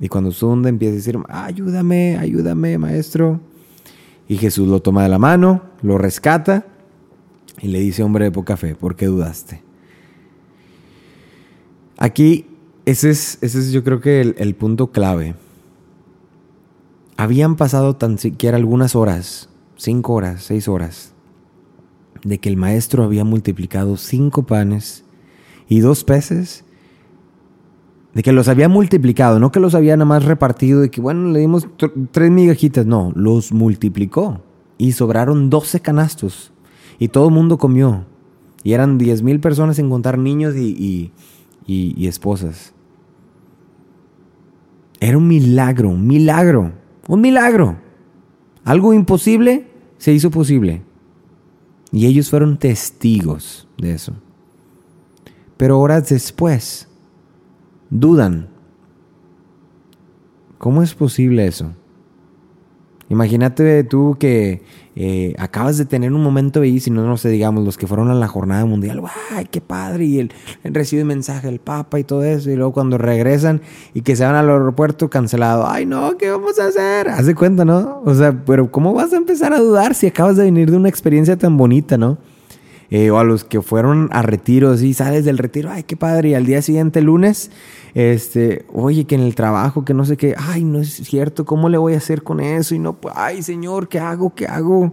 Y 0.00 0.08
cuando 0.08 0.32
se 0.32 0.44
hunde 0.44 0.68
empieza 0.68 0.92
a 0.92 0.96
decir, 0.96 1.18
ayúdame, 1.30 2.18
ayúdame, 2.18 2.76
maestro. 2.76 3.40
Y 4.28 4.36
Jesús 4.36 4.68
lo 4.68 4.82
toma 4.82 5.02
de 5.02 5.08
la 5.08 5.18
mano, 5.18 5.62
lo 5.80 5.96
rescata 5.96 6.66
y 7.62 7.68
le 7.68 7.80
dice, 7.80 8.02
hombre 8.02 8.26
de 8.26 8.32
poca 8.32 8.58
fe, 8.58 8.74
¿por 8.74 8.96
qué 8.96 9.06
dudaste? 9.06 9.62
Aquí, 11.96 12.46
ese 12.86 13.10
es, 13.10 13.38
ese 13.40 13.58
es 13.58 13.72
yo 13.72 13.84
creo 13.84 14.00
que 14.00 14.20
el, 14.20 14.54
punto 14.54 14.90
clave. 14.90 15.34
Habían 17.16 17.56
pasado 17.56 17.96
tan 17.96 18.18
siquiera 18.18 18.56
algunas 18.56 18.96
horas, 18.96 19.50
cinco 19.76 20.14
horas, 20.14 20.42
seis 20.42 20.68
horas, 20.68 21.12
de 22.24 22.38
que 22.38 22.48
el 22.48 22.56
maestro 22.56 23.04
había 23.04 23.24
multiplicado 23.24 23.96
cinco 23.96 24.44
panes 24.44 25.04
y 25.68 25.80
dos 25.80 26.04
peces, 26.04 26.64
de 28.14 28.22
que 28.22 28.32
los 28.32 28.48
había 28.48 28.68
multiplicado, 28.68 29.38
no 29.38 29.52
que 29.52 29.60
los 29.60 29.74
había 29.74 29.96
nada 29.96 30.06
más 30.06 30.24
repartido, 30.24 30.80
de 30.80 30.90
que 30.90 31.00
bueno, 31.00 31.30
le 31.30 31.40
dimos 31.40 31.68
tr- 31.78 32.08
tres 32.10 32.30
migajitas, 32.30 32.86
no, 32.86 33.12
los 33.14 33.52
multiplicó 33.52 34.42
y 34.78 34.92
sobraron 34.92 35.50
doce 35.50 35.80
canastos 35.80 36.52
y 36.98 37.08
todo 37.08 37.28
el 37.28 37.34
mundo 37.34 37.58
comió. 37.58 38.06
Y 38.62 38.72
eran 38.72 38.98
diez 38.98 39.22
mil 39.22 39.40
personas 39.40 39.76
sin 39.76 39.88
contar 39.88 40.18
niños 40.18 40.56
y- 40.56 41.12
y- 41.66 42.06
esposas. 42.06 42.72
Era 45.00 45.16
un 45.16 45.26
milagro, 45.28 45.88
un 45.90 46.06
milagro, 46.06 46.72
un 47.08 47.20
milagro. 47.20 47.78
Algo 48.64 48.92
imposible 48.92 49.66
se 49.98 50.12
hizo 50.12 50.30
posible. 50.30 50.82
Y 51.92 52.06
ellos 52.06 52.28
fueron 52.30 52.58
testigos 52.58 53.66
de 53.78 53.94
eso. 53.94 54.12
Pero 55.56 55.78
horas 55.80 56.08
después, 56.08 56.88
dudan. 57.88 58.48
¿Cómo 60.58 60.82
es 60.82 60.94
posible 60.94 61.46
eso? 61.46 61.72
Imagínate 63.10 63.82
tú 63.82 64.16
que 64.20 64.62
eh, 64.94 65.34
acabas 65.36 65.76
de 65.76 65.84
tener 65.84 66.12
un 66.12 66.22
momento 66.22 66.60
ahí, 66.60 66.78
si 66.78 66.92
no, 66.92 67.16
sé, 67.16 67.28
digamos, 67.28 67.64
los 67.64 67.76
que 67.76 67.88
fueron 67.88 68.08
a 68.08 68.14
la 68.14 68.28
jornada 68.28 68.64
mundial, 68.64 69.02
¡ay, 69.32 69.48
qué 69.50 69.60
padre! 69.60 70.04
Y 70.04 70.20
el, 70.20 70.32
el 70.62 70.74
recibe 70.74 71.04
mensaje 71.04 71.48
del 71.48 71.58
Papa 71.58 71.98
y 71.98 72.04
todo 72.04 72.22
eso, 72.22 72.50
y 72.50 72.54
luego 72.54 72.72
cuando 72.72 72.98
regresan 72.98 73.62
y 73.94 74.02
que 74.02 74.14
se 74.14 74.24
van 74.24 74.36
al 74.36 74.48
aeropuerto 74.48 75.10
cancelado, 75.10 75.68
¡ay, 75.68 75.86
no! 75.86 76.16
¿Qué 76.18 76.30
vamos 76.30 76.60
a 76.60 76.66
hacer? 76.66 77.08
Haz 77.08 77.26
de 77.26 77.34
cuenta, 77.34 77.64
¿no? 77.64 78.00
O 78.04 78.14
sea, 78.14 78.44
pero 78.46 78.70
¿cómo 78.70 78.94
vas 78.94 79.12
a 79.12 79.16
empezar 79.16 79.52
a 79.52 79.58
dudar 79.58 79.96
si 79.96 80.06
acabas 80.06 80.36
de 80.36 80.44
venir 80.44 80.70
de 80.70 80.76
una 80.76 80.88
experiencia 80.88 81.36
tan 81.36 81.56
bonita, 81.56 81.98
¿no? 81.98 82.16
Eh, 82.90 83.12
o 83.12 83.18
a 83.20 83.24
los 83.24 83.44
que 83.44 83.62
fueron 83.62 84.08
a 84.10 84.22
retiros 84.22 84.82
y 84.82 84.94
sales 84.94 85.24
del 85.24 85.38
retiro, 85.38 85.70
ay, 85.70 85.84
qué 85.84 85.96
padre, 85.96 86.30
y 86.30 86.34
al 86.34 86.44
día 86.44 86.60
siguiente, 86.60 87.00
lunes, 87.00 87.52
este, 87.94 88.66
oye, 88.72 89.04
que 89.04 89.14
en 89.14 89.20
el 89.20 89.36
trabajo, 89.36 89.84
que 89.84 89.94
no 89.94 90.04
sé 90.04 90.16
qué, 90.16 90.34
ay, 90.36 90.64
no 90.64 90.80
es 90.80 90.94
cierto, 90.94 91.44
¿cómo 91.44 91.68
le 91.68 91.78
voy 91.78 91.94
a 91.94 91.98
hacer 91.98 92.24
con 92.24 92.40
eso? 92.40 92.74
Y 92.74 92.80
no, 92.80 92.98
ay, 93.14 93.42
Señor, 93.42 93.88
¿qué 93.88 94.00
hago? 94.00 94.34
¿Qué 94.34 94.46
hago? 94.46 94.92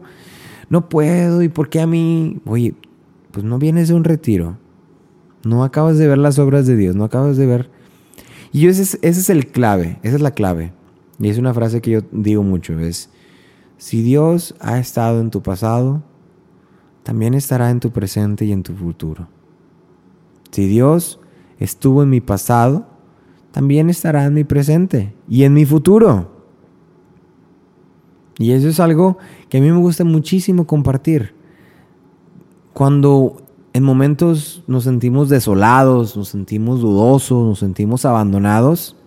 No 0.70 0.90
puedo, 0.90 1.42
¿y 1.42 1.50
por 1.50 1.70
qué 1.70 1.82
a 1.82 1.88
mí? 1.88 2.40
Oye, 2.46 2.76
pues 3.32 3.44
no 3.44 3.58
vienes 3.58 3.88
de 3.88 3.96
un 3.96 4.04
retiro, 4.04 4.58
no 5.44 5.64
acabas 5.64 5.98
de 5.98 6.08
ver 6.08 6.20
las 6.20 6.38
obras 6.38 6.68
de 6.68 6.76
Dios, 6.76 6.96
no 6.96 7.04
acabas 7.04 7.36
de 7.36 7.48
ver. 7.48 7.72
Y 8.52 8.68
ese 8.68 8.84
es, 8.84 9.00
ese 9.02 9.22
es 9.22 9.30
el 9.32 9.48
clave, 9.48 9.98
esa 10.04 10.18
es 10.18 10.22
la 10.22 10.32
clave. 10.32 10.72
Y 11.20 11.30
es 11.30 11.40
una 11.40 11.54
frase 11.54 11.82
que 11.82 11.92
yo 11.92 12.02
digo 12.12 12.44
mucho, 12.44 12.78
es, 12.80 13.10
si 13.78 14.04
Dios 14.04 14.54
ha 14.60 14.78
estado 14.78 15.20
en 15.20 15.32
tu 15.32 15.42
pasado, 15.42 16.04
también 17.08 17.36
estará 17.36 17.70
en 17.70 17.80
tu 17.80 17.92
presente 17.92 18.44
y 18.44 18.52
en 18.52 18.64
tu 18.64 18.74
futuro. 18.74 19.30
Si 20.52 20.68
Dios 20.68 21.22
estuvo 21.58 22.04
en 22.04 22.10
mi 22.10 22.20
pasado, 22.20 22.86
también 23.54 23.90
estará 23.90 24.26
en 24.26 24.34
mi 24.34 24.44
presente 24.44 25.16
y 25.30 25.44
en 25.46 25.54
mi 25.54 25.64
futuro. 25.64 26.30
Y 28.38 28.52
eso 28.52 28.68
es 28.68 28.82
algo 28.82 29.18
que 29.48 29.60
a 29.60 29.62
mí 29.62 29.72
me 29.72 29.78
gusta 29.78 30.04
muchísimo 30.04 30.68
compartir. 30.68 31.34
Cuando 32.74 33.38
en 33.72 33.84
momentos 33.86 34.66
nos 34.68 34.84
sentimos 34.84 35.30
desolados, 35.30 36.18
nos 36.18 36.28
sentimos 36.28 36.82
dudosos, 36.82 37.42
nos 37.46 37.60
sentimos 37.60 38.04
abandonados, 38.04 38.98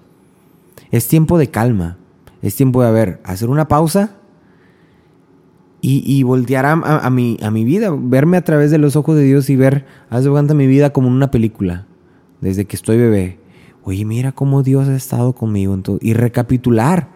es 0.90 1.06
tiempo 1.06 1.36
de 1.36 1.50
calma. 1.50 1.98
Es 2.40 2.56
tiempo 2.56 2.82
de, 2.82 3.18
a 3.22 3.30
hacer 3.30 3.50
una 3.50 3.68
pausa 3.68 4.19
y, 5.82 6.22
voltear 6.24 6.66
a, 6.66 7.10
mi, 7.10 7.38
a 7.42 7.50
mi 7.50 7.64
vida, 7.64 7.90
verme 7.96 8.36
a 8.36 8.44
través 8.44 8.70
de 8.70 8.78
los 8.78 8.96
ojos 8.96 9.16
de 9.16 9.22
Dios 9.22 9.48
y 9.48 9.56
ver, 9.56 9.86
haz 10.10 10.24
de 10.24 10.30
cuenta 10.30 10.52
mi 10.52 10.66
vida 10.66 10.92
como 10.92 11.08
una 11.08 11.30
película, 11.30 11.86
desde 12.40 12.66
que 12.66 12.76
estoy 12.76 12.98
bebé. 12.98 13.38
Oye, 13.82 14.04
mira 14.04 14.32
cómo 14.32 14.62
Dios 14.62 14.88
ha 14.88 14.96
estado 14.96 15.32
conmigo. 15.32 15.72
Entonces, 15.72 16.06
y 16.06 16.12
recapitular, 16.12 17.08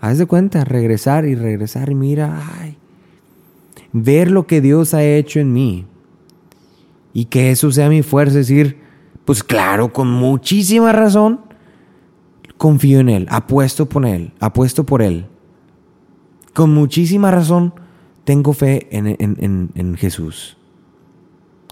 haz 0.00 0.18
de 0.18 0.26
cuenta, 0.26 0.64
regresar 0.64 1.26
y 1.26 1.34
regresar 1.34 1.90
y 1.90 1.94
mira, 1.94 2.42
ay, 2.60 2.78
ver 3.92 4.30
lo 4.30 4.46
que 4.46 4.60
Dios 4.60 4.94
ha 4.94 5.04
hecho 5.04 5.40
en 5.40 5.52
mí. 5.52 5.84
Y 7.12 7.26
que 7.26 7.50
eso 7.50 7.70
sea 7.70 7.88
mi 7.88 8.02
fuerza, 8.02 8.38
decir, 8.38 8.78
pues 9.24 9.42
claro, 9.42 9.92
con 9.92 10.10
muchísima 10.10 10.92
razón, 10.92 11.40
confío 12.56 13.00
en 13.00 13.08
Él, 13.08 13.26
apuesto 13.30 13.86
por 13.86 14.06
Él, 14.06 14.32
apuesto 14.40 14.84
por 14.84 15.02
Él. 15.02 15.26
Con 16.54 16.72
muchísima 16.72 17.30
razón, 17.30 17.74
tengo 18.26 18.52
fe 18.52 18.88
en, 18.90 19.06
en, 19.06 19.70
en, 19.72 19.94
Jesús. 19.94 20.58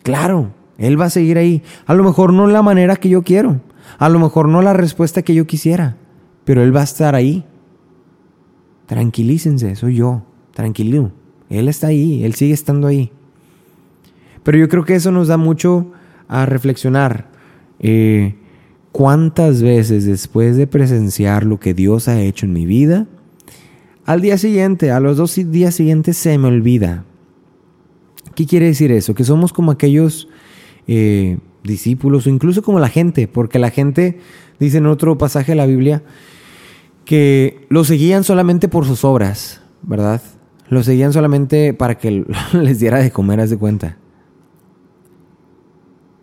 Claro, 0.04 0.52
Él 0.78 0.98
va 0.98 1.06
a 1.06 1.10
seguir 1.10 1.36
ahí. 1.36 1.64
A 1.84 1.94
lo 1.94 2.04
mejor 2.04 2.32
no 2.32 2.46
la 2.46 2.62
manera 2.62 2.94
que 2.94 3.08
yo 3.08 3.22
quiero. 3.22 3.60
A 3.98 4.08
lo 4.08 4.20
mejor 4.20 4.48
no 4.48 4.62
la 4.62 4.72
respuesta 4.72 5.22
que 5.22 5.34
yo 5.34 5.48
quisiera. 5.48 5.96
Pero 6.44 6.62
Él 6.62 6.74
va 6.74 6.82
a 6.82 6.84
estar 6.84 7.16
ahí. 7.16 7.44
Tranquilícense, 8.86 9.74
soy 9.74 9.96
yo. 9.96 10.22
Tranquilo. 10.52 11.10
Él 11.50 11.66
está 11.66 11.88
ahí, 11.88 12.22
Él 12.24 12.34
sigue 12.34 12.54
estando 12.54 12.86
ahí. 12.86 13.10
Pero 14.44 14.56
yo 14.56 14.68
creo 14.68 14.84
que 14.84 14.94
eso 14.94 15.10
nos 15.10 15.26
da 15.26 15.36
mucho 15.36 15.90
a 16.28 16.46
reflexionar. 16.46 17.30
Eh, 17.80 18.36
¿Cuántas 18.92 19.60
veces 19.60 20.04
después 20.04 20.56
de 20.56 20.68
presenciar 20.68 21.44
lo 21.44 21.58
que 21.58 21.74
Dios 21.74 22.06
ha 22.06 22.20
hecho 22.20 22.46
en 22.46 22.52
mi 22.52 22.64
vida, 22.64 23.08
al 24.06 24.20
día 24.20 24.36
siguiente, 24.36 24.90
a 24.90 25.00
los 25.00 25.16
dos 25.16 25.34
días 25.34 25.74
siguientes 25.74 26.16
se 26.16 26.36
me 26.36 26.48
olvida. 26.48 27.04
¿Qué 28.34 28.46
quiere 28.46 28.66
decir 28.66 28.92
eso? 28.92 29.14
Que 29.14 29.24
somos 29.24 29.52
como 29.52 29.70
aquellos 29.70 30.28
eh, 30.86 31.38
discípulos 31.62 32.26
o 32.26 32.30
incluso 32.30 32.62
como 32.62 32.78
la 32.78 32.88
gente, 32.88 33.28
porque 33.28 33.58
la 33.58 33.70
gente 33.70 34.18
dice 34.60 34.78
en 34.78 34.86
otro 34.86 35.16
pasaje 35.16 35.52
de 35.52 35.56
la 35.56 35.66
Biblia 35.66 36.02
que 37.04 37.66
lo 37.68 37.84
seguían 37.84 38.24
solamente 38.24 38.68
por 38.68 38.86
sus 38.86 39.04
obras, 39.04 39.62
¿verdad? 39.82 40.20
Lo 40.68 40.82
seguían 40.82 41.12
solamente 41.12 41.72
para 41.74 41.96
que 41.96 42.24
les 42.52 42.80
diera 42.80 42.98
de 42.98 43.10
comer, 43.10 43.40
haz 43.40 43.50
de 43.50 43.58
cuenta. 43.58 43.96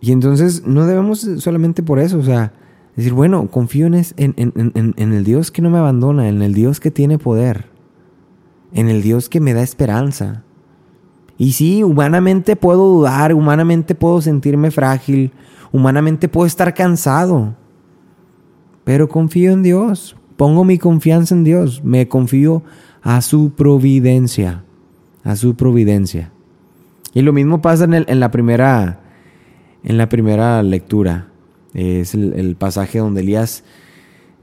Y 0.00 0.12
entonces 0.12 0.66
no 0.66 0.86
debemos 0.86 1.20
solamente 1.38 1.82
por 1.82 2.00
eso, 2.00 2.18
o 2.18 2.22
sea, 2.24 2.52
decir, 2.96 3.12
bueno, 3.12 3.48
confío 3.48 3.86
en, 3.86 4.04
en, 4.16 5.12
el 5.12 5.24
Dios 5.24 5.50
que 5.50 5.62
no 5.62 5.70
me 5.70 5.78
abandona, 5.78 6.28
en 6.28 6.42
el 6.42 6.54
Dios 6.54 6.80
que 6.80 6.90
tiene 6.90 7.18
poder 7.18 7.71
en 8.74 8.88
el 8.88 9.02
Dios 9.02 9.28
que 9.28 9.40
me 9.40 9.54
da 9.54 9.62
esperanza. 9.62 10.42
Y 11.38 11.52
sí, 11.52 11.82
humanamente 11.82 12.56
puedo 12.56 12.88
dudar, 12.88 13.34
humanamente 13.34 13.94
puedo 13.94 14.20
sentirme 14.20 14.70
frágil, 14.70 15.32
humanamente 15.72 16.28
puedo 16.28 16.46
estar 16.46 16.72
cansado, 16.74 17.54
pero 18.84 19.08
confío 19.08 19.52
en 19.52 19.62
Dios, 19.62 20.16
pongo 20.36 20.64
mi 20.64 20.78
confianza 20.78 21.34
en 21.34 21.44
Dios, 21.44 21.82
me 21.84 22.08
confío 22.08 22.62
a 23.02 23.20
su 23.22 23.52
providencia, 23.52 24.64
a 25.24 25.36
su 25.36 25.54
providencia. 25.56 26.30
Y 27.14 27.22
lo 27.22 27.32
mismo 27.32 27.60
pasa 27.60 27.84
en, 27.84 28.20
la, 28.20 28.30
primera, 28.30 29.00
en 29.82 29.98
la 29.98 30.08
primera 30.08 30.62
lectura, 30.62 31.28
es 31.74 32.14
el, 32.14 32.34
el 32.34 32.56
pasaje 32.56 32.98
donde 32.98 33.22
Elías 33.22 33.64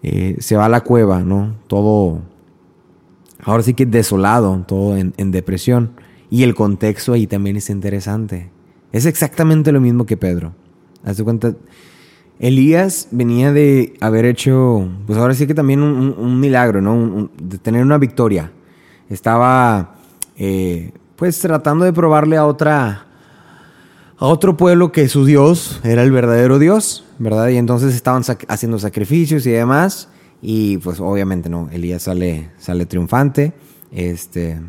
eh, 0.02 0.36
se 0.40 0.56
va 0.56 0.66
a 0.66 0.70
la 0.70 0.82
cueva, 0.82 1.22
¿no? 1.22 1.56
Todo 1.68 2.22
ahora 3.50 3.64
sí 3.64 3.74
que 3.74 3.86
desolado, 3.86 4.64
todo 4.68 4.96
en, 4.96 5.32
depresión. 5.32 5.92
Y 6.30 6.44
el 6.44 6.54
contexto 6.54 7.14
ahí 7.14 7.26
también 7.26 7.58
es 7.58 7.70
interesante. 7.70 8.52
Es 8.92 9.06
exactamente 9.08 9.72
lo 9.72 9.82
mismo 9.82 10.06
que 10.06 10.18
Pedro. 10.18 10.54
Hazte 11.04 11.24
cuenta, 11.24 11.56
Elías 12.38 13.08
venía 13.10 13.52
de 13.52 13.96
haber 14.02 14.26
hecho, 14.26 14.88
pues 15.08 15.18
ahora 15.18 15.34
sí 15.34 15.48
que 15.48 15.56
también 15.56 15.82
un, 15.82 16.40
milagro, 16.40 16.80
¿no? 16.82 16.94
Un, 16.94 17.32
de 17.42 17.58
tener 17.58 17.84
una 17.84 17.98
victoria. 17.98 18.52
Estaba, 19.10 19.96
eh, 20.38 20.92
pues 21.16 21.40
tratando 21.40 21.86
de 21.86 21.94
probarle 21.94 22.38
a 22.38 22.46
otra, 22.46 23.08
a 24.18 24.26
otro 24.28 24.58
pueblo 24.58 24.92
que 24.92 25.08
su 25.08 25.26
Dios 25.26 25.80
era 25.84 26.04
el 26.04 26.12
verdadero 26.12 26.60
Dios, 26.60 27.04
¿verdad? 27.18 27.48
Y 27.48 27.58
entonces 27.58 27.96
estaban 27.96 28.22
haciendo 28.48 28.78
sacrificios 28.78 29.48
y 29.48 29.52
demás. 29.52 30.10
Y 30.42 30.78
pues 30.78 31.00
obviamente 31.00 31.50
no, 31.50 31.70
Elías 31.72 32.04
sale, 32.04 32.52
sale 32.58 32.86
triunfante, 32.86 33.54
este, 33.92 34.60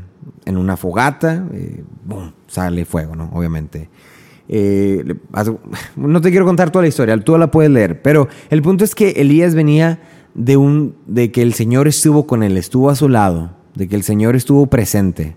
en 0.44 0.56
una 0.56 0.76
fogata, 0.76 1.46
eh, 1.52 1.84
boom, 2.04 2.32
sale 2.48 2.84
fuego, 2.84 3.14
¿no? 3.14 3.30
Obviamente. 3.32 3.88
Eh, 4.48 5.04
no 5.96 6.20
te 6.20 6.30
quiero 6.30 6.44
contar 6.44 6.70
toda 6.70 6.82
la 6.82 6.88
historia, 6.88 7.16
tú 7.18 7.38
la 7.38 7.50
puedes 7.50 7.70
leer, 7.70 8.02
pero 8.02 8.28
el 8.50 8.62
punto 8.62 8.84
es 8.84 8.94
que 8.94 9.10
Elías 9.10 9.54
venía 9.54 10.00
de, 10.34 10.56
un, 10.56 10.96
de 11.06 11.30
que 11.30 11.42
el 11.42 11.54
Señor 11.54 11.86
estuvo 11.86 12.26
con 12.26 12.42
él, 12.42 12.56
estuvo 12.56 12.90
a 12.90 12.96
su 12.96 13.08
lado, 13.08 13.52
de 13.74 13.88
que 13.88 13.96
el 13.96 14.02
Señor 14.02 14.34
estuvo 14.34 14.66
presente. 14.66 15.36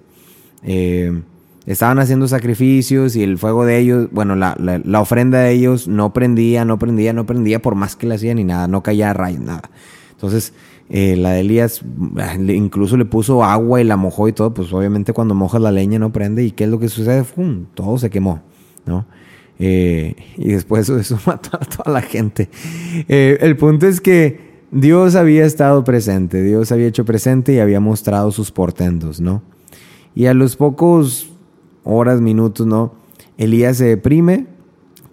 Eh, 0.64 1.22
estaban 1.66 2.00
haciendo 2.00 2.28
sacrificios 2.28 3.16
y 3.16 3.24
el 3.24 3.38
fuego 3.38 3.66
de 3.66 3.78
ellos, 3.78 4.08
bueno, 4.12 4.36
la, 4.36 4.56
la, 4.60 4.82
la, 4.84 5.00
ofrenda 5.02 5.40
de 5.40 5.52
ellos 5.52 5.88
no 5.88 6.14
prendía, 6.14 6.66
no 6.66 6.80
prendía, 6.80 7.14
no 7.14 7.26
prendía, 7.26 7.62
por 7.62 7.76
más 7.76 7.96
que 7.96 8.08
le 8.08 8.16
hacían 8.16 8.38
ni 8.38 8.44
nada, 8.44 8.68
no 8.68 8.82
caía 8.82 9.14
rayo, 9.14 9.40
nada. 9.40 9.70
Entonces, 10.24 10.54
eh, 10.90 11.18
la 11.18 11.32
de 11.32 11.42
Elías 11.42 11.82
incluso 12.48 12.96
le 12.96 13.04
puso 13.04 13.44
agua 13.44 13.82
y 13.82 13.84
la 13.84 13.98
mojó 13.98 14.30
y 14.30 14.32
todo, 14.32 14.54
pues 14.54 14.72
obviamente 14.72 15.12
cuando 15.12 15.36
mojas 15.36 15.62
la 15.62 15.70
leña 15.70 16.00
no 16.00 16.14
prende 16.14 16.46
y 16.46 16.52
¿qué 16.52 16.64
es 16.64 16.70
lo 16.70 16.80
que 16.80 16.88
sucede? 16.88 17.26
¡Fum! 17.26 17.66
Todo 17.74 17.98
se 17.98 18.10
quemó, 18.10 18.42
¿no? 18.86 19.06
Eh, 19.60 20.16
y 20.38 20.54
después 20.54 20.84
eso, 20.84 20.98
eso 20.98 21.20
mató 21.26 21.58
a 21.58 21.66
toda 21.66 21.92
la 21.92 22.02
gente. 22.02 22.48
Eh, 23.10 23.38
el 23.42 23.58
punto 23.58 23.86
es 23.86 24.00
que 24.00 24.62
Dios 24.72 25.16
había 25.16 25.46
estado 25.46 25.84
presente, 25.84 26.42
Dios 26.42 26.72
había 26.72 26.88
hecho 26.88 27.04
presente 27.04 27.54
y 27.54 27.60
había 27.60 27.82
mostrado 27.82 28.32
sus 28.32 28.50
portentos, 28.50 29.20
¿no? 29.20 29.42
Y 30.16 30.28
a 30.28 30.34
los 30.34 30.56
pocos 30.56 31.34
horas, 31.84 32.22
minutos, 32.22 32.66
¿no? 32.66 32.94
Elías 33.38 33.76
se 33.76 33.88
deprime 33.88 34.48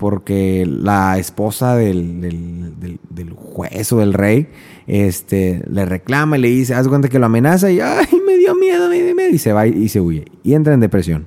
porque 0.00 0.66
la 0.66 1.18
esposa 1.18 1.76
del, 1.76 2.22
del, 2.22 3.30
juez 3.34 3.92
o 3.92 3.98
del 3.98 4.14
rey 4.14 4.48
este, 4.86 5.62
le 5.68 5.84
reclama 5.84 6.38
y 6.38 6.40
le 6.40 6.48
dice, 6.48 6.72
haz 6.72 6.88
cuenta 6.88 7.10
que 7.10 7.18
lo 7.18 7.26
amenaza 7.26 7.70
y, 7.70 7.80
ay, 7.80 8.06
me 8.26 8.38
dio 8.38 8.54
miedo, 8.54 8.88
me 8.88 9.02
dio 9.02 9.14
miedo, 9.14 9.28
y 9.28 9.36
se 9.36 9.52
va 9.52 9.66
y, 9.66 9.90
se 9.90 10.00
huye. 10.00 10.24
Y 10.42 10.54
entra 10.54 10.72
en 10.72 10.80
depresión. 10.80 11.26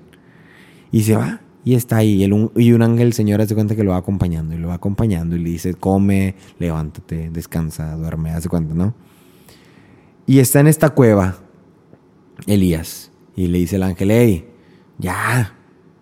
Y 0.91 1.03
se 1.03 1.15
va 1.15 1.41
y 1.63 1.75
está 1.75 1.97
ahí. 1.97 2.13
Y, 2.13 2.23
el, 2.23 2.49
y 2.55 2.71
un 2.71 2.81
ángel, 2.81 3.13
Señor, 3.13 3.41
hace 3.41 3.53
cuenta 3.53 3.75
que 3.75 3.83
lo 3.83 3.91
va 3.91 3.97
acompañando 3.97 4.55
y 4.55 4.57
lo 4.57 4.69
va 4.69 4.73
acompañando 4.73 5.36
y 5.36 5.39
le 5.39 5.51
dice, 5.51 5.75
come, 5.75 6.33
levántate, 6.57 7.29
descansa, 7.29 7.95
duerme, 7.95 8.31
hace 8.31 8.49
cuenta, 8.49 8.73
¿no? 8.73 8.95
Y 10.25 10.39
está 10.39 10.62
en 10.62 10.67
esta 10.67 10.89
cueva. 10.89 11.38
Elías. 12.47 13.12
Y 13.36 13.49
le 13.49 13.59
dice 13.59 13.75
el 13.75 13.83
ángel, 13.83 14.09
hey, 14.09 14.47
ya, 14.97 15.53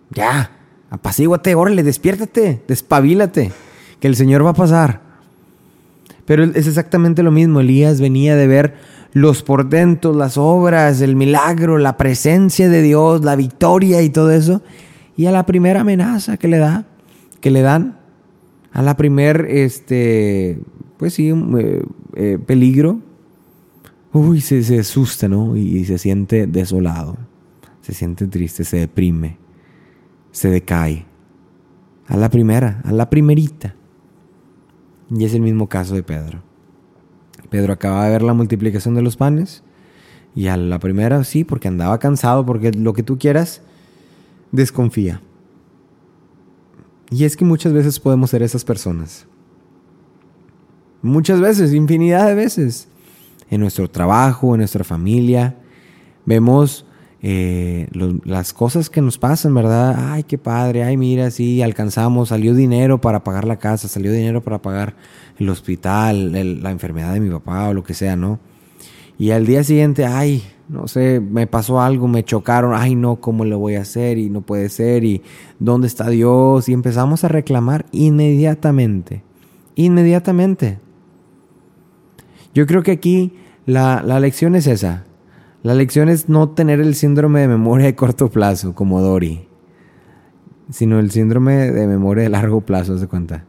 ya, 0.08 0.61
apacíguate, 0.92 1.54
órale, 1.54 1.82
despiértate, 1.82 2.62
despabilate, 2.68 3.50
que 3.98 4.08
el 4.08 4.14
Señor 4.14 4.44
va 4.44 4.50
a 4.50 4.54
pasar. 4.54 5.00
Pero 6.26 6.44
es 6.44 6.66
exactamente 6.66 7.22
lo 7.22 7.30
mismo, 7.30 7.60
Elías 7.60 7.98
venía 7.98 8.36
de 8.36 8.46
ver 8.46 8.74
los 9.14 9.42
portentos, 9.42 10.14
las 10.14 10.36
obras, 10.36 11.00
el 11.00 11.16
milagro, 11.16 11.78
la 11.78 11.96
presencia 11.96 12.68
de 12.68 12.82
Dios, 12.82 13.24
la 13.24 13.36
victoria 13.36 14.02
y 14.02 14.10
todo 14.10 14.30
eso. 14.30 14.62
Y 15.16 15.24
a 15.26 15.32
la 15.32 15.46
primera 15.46 15.80
amenaza 15.80 16.36
que 16.36 16.48
le 16.48 16.58
da, 16.58 16.84
que 17.40 17.50
le 17.50 17.62
dan, 17.62 17.98
a 18.72 18.82
la 18.82 18.94
primer, 18.94 19.46
este, 19.48 20.58
pues 20.98 21.14
sí, 21.14 21.30
eh, 21.30 21.82
eh, 22.16 22.38
peligro, 22.44 23.00
uy, 24.12 24.42
se, 24.42 24.62
se 24.62 24.78
asusta, 24.78 25.26
¿no? 25.26 25.56
Y, 25.56 25.86
se 25.86 25.96
siente 25.96 26.46
desolado, 26.46 27.16
se 27.80 27.94
siente 27.94 28.26
triste, 28.26 28.64
se 28.64 28.76
deprime, 28.76 29.38
se 30.32 30.50
decae. 30.50 31.06
A 32.08 32.16
la 32.16 32.28
primera, 32.28 32.82
a 32.84 32.92
la 32.92 33.08
primerita. 33.08 33.76
Y 35.08 35.24
es 35.24 35.34
el 35.34 35.42
mismo 35.42 35.68
caso 35.68 35.94
de 35.94 36.02
Pedro. 36.02 36.42
Pedro 37.48 37.74
acaba 37.74 38.04
de 38.04 38.10
ver 38.10 38.22
la 38.22 38.34
multiplicación 38.34 38.94
de 38.94 39.02
los 39.02 39.16
panes 39.16 39.62
y 40.34 40.46
a 40.48 40.56
la 40.56 40.78
primera 40.78 41.22
sí, 41.24 41.44
porque 41.44 41.68
andaba 41.68 41.98
cansado, 41.98 42.44
porque 42.44 42.72
lo 42.72 42.94
que 42.94 43.02
tú 43.02 43.18
quieras, 43.18 43.62
desconfía. 44.50 45.20
Y 47.10 47.24
es 47.24 47.36
que 47.36 47.44
muchas 47.44 47.74
veces 47.74 48.00
podemos 48.00 48.30
ser 48.30 48.42
esas 48.42 48.64
personas. 48.64 49.26
Muchas 51.02 51.40
veces, 51.40 51.74
infinidad 51.74 52.26
de 52.26 52.34
veces 52.34 52.88
en 53.50 53.60
nuestro 53.60 53.90
trabajo, 53.90 54.54
en 54.54 54.60
nuestra 54.60 54.82
familia. 54.82 55.58
Vemos 56.24 56.86
eh, 57.22 57.88
las 58.24 58.52
cosas 58.52 58.90
que 58.90 59.00
nos 59.00 59.18
pasan, 59.18 59.54
¿verdad? 59.54 60.12
Ay, 60.12 60.24
qué 60.24 60.38
padre, 60.38 60.82
ay, 60.82 60.96
mira, 60.96 61.30
sí, 61.30 61.62
alcanzamos, 61.62 62.30
salió 62.30 62.54
dinero 62.54 63.00
para 63.00 63.22
pagar 63.22 63.44
la 63.44 63.58
casa, 63.58 63.88
salió 63.88 64.12
dinero 64.12 64.42
para 64.42 64.60
pagar 64.60 64.94
el 65.38 65.48
hospital, 65.48 66.32
la 66.62 66.70
enfermedad 66.70 67.12
de 67.14 67.20
mi 67.20 67.30
papá 67.30 67.68
o 67.68 67.74
lo 67.74 67.84
que 67.84 67.94
sea, 67.94 68.16
¿no? 68.16 68.40
Y 69.18 69.30
al 69.30 69.46
día 69.46 69.62
siguiente, 69.62 70.04
ay, 70.04 70.42
no 70.68 70.88
sé, 70.88 71.20
me 71.20 71.46
pasó 71.46 71.80
algo, 71.80 72.08
me 72.08 72.24
chocaron, 72.24 72.72
ay, 72.74 72.94
no, 72.94 73.16
¿cómo 73.16 73.44
le 73.44 73.54
voy 73.54 73.74
a 73.74 73.82
hacer? 73.82 74.18
Y 74.18 74.30
no 74.30 74.40
puede 74.40 74.68
ser, 74.68 75.04
y 75.04 75.22
¿dónde 75.58 75.86
está 75.86 76.08
Dios? 76.08 76.68
Y 76.68 76.72
empezamos 76.72 77.24
a 77.24 77.28
reclamar 77.28 77.86
inmediatamente, 77.92 79.22
inmediatamente. 79.74 80.78
Yo 82.54 82.66
creo 82.66 82.82
que 82.82 82.90
aquí 82.90 83.34
la, 83.66 84.02
lección 84.18 84.54
es 84.54 84.66
esa. 84.66 85.04
La 85.62 85.74
lección 85.74 86.08
es 86.08 86.28
no 86.28 86.48
tener 86.50 86.80
el 86.80 86.96
síndrome 86.96 87.40
de 87.40 87.48
memoria 87.48 87.86
de 87.86 87.94
corto 87.94 88.28
plazo, 88.28 88.74
como 88.74 89.00
Dory, 89.00 89.46
sino 90.70 90.98
el 90.98 91.12
síndrome 91.12 91.70
de 91.70 91.86
memoria 91.86 92.24
de 92.24 92.30
largo 92.30 92.62
plazo, 92.62 92.98
¿se 92.98 93.06
cuenta? 93.06 93.44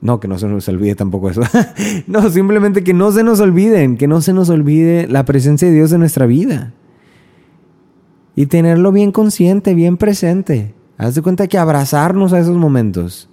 No, 0.00 0.20
que 0.20 0.28
no 0.28 0.38
se 0.38 0.46
nos 0.46 0.68
olvide 0.68 0.94
tampoco 0.94 1.30
eso. 1.30 1.40
no, 2.06 2.30
simplemente 2.30 2.84
que 2.84 2.94
no 2.94 3.10
se 3.10 3.24
nos 3.24 3.40
olviden, 3.40 3.96
que 3.96 4.06
no 4.06 4.20
se 4.20 4.32
nos 4.32 4.48
olvide 4.50 5.08
la 5.08 5.24
presencia 5.24 5.66
de 5.66 5.74
Dios 5.74 5.90
en 5.92 5.98
nuestra 5.98 6.26
vida. 6.26 6.74
Y 8.36 8.46
tenerlo 8.46 8.92
bien 8.92 9.10
consciente, 9.10 9.74
bien 9.74 9.96
presente. 9.96 10.76
Haz 10.96 11.16
de 11.16 11.22
cuenta 11.22 11.48
que 11.48 11.58
abrazarnos 11.58 12.32
a 12.32 12.38
esos 12.38 12.56
momentos. 12.56 13.28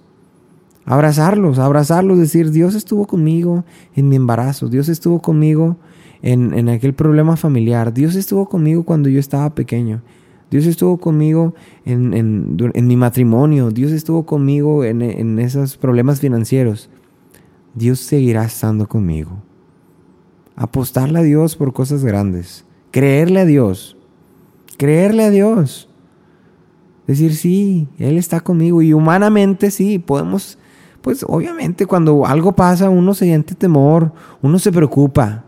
Abrazarlos, 0.84 1.60
abrazarlos, 1.60 2.18
decir, 2.18 2.50
Dios 2.50 2.74
estuvo 2.74 3.06
conmigo 3.06 3.64
en 3.94 4.08
mi 4.08 4.16
embarazo, 4.16 4.68
Dios 4.68 4.88
estuvo 4.88 5.20
conmigo 5.20 5.76
en, 6.22 6.68
aquel 6.68 6.94
problema 6.94 7.36
familiar. 7.36 7.92
Dios 7.92 8.14
estuvo 8.14 8.48
conmigo 8.48 8.84
cuando 8.84 9.08
yo 9.08 9.20
estaba 9.20 9.54
pequeño. 9.54 10.02
Dios 10.50 10.66
estuvo 10.66 10.98
conmigo 10.98 11.54
en, 11.84 12.56
mi 12.86 12.96
matrimonio. 12.96 13.70
Dios 13.70 13.92
estuvo 13.92 14.24
conmigo 14.24 14.84
en, 14.84 15.38
esos 15.38 15.76
problemas 15.76 16.20
financieros. 16.20 16.88
Dios 17.74 18.00
seguirá 18.00 18.44
estando 18.44 18.88
conmigo. 18.88 19.42
Apostarle 20.54 21.18
a 21.18 21.22
Dios 21.22 21.56
por 21.56 21.72
cosas 21.72 22.04
grandes. 22.04 22.64
Creerle 22.90 23.40
a 23.40 23.44
Dios. 23.44 23.96
Creerle 24.78 25.24
a 25.24 25.30
Dios. 25.30 25.88
Decir, 27.06 27.34
sí, 27.34 27.88
Él 27.98 28.16
está 28.16 28.40
conmigo. 28.40 28.80
Y 28.82 28.92
humanamente 28.92 29.70
sí, 29.70 29.98
podemos, 29.98 30.58
pues 31.02 31.24
obviamente 31.28 31.86
cuando 31.86 32.24
algo 32.24 32.52
pasa 32.52 32.88
uno 32.88 33.14
se 33.14 33.26
siente 33.26 33.54
temor, 33.54 34.12
uno 34.42 34.58
se 34.58 34.72
preocupa 34.72 35.44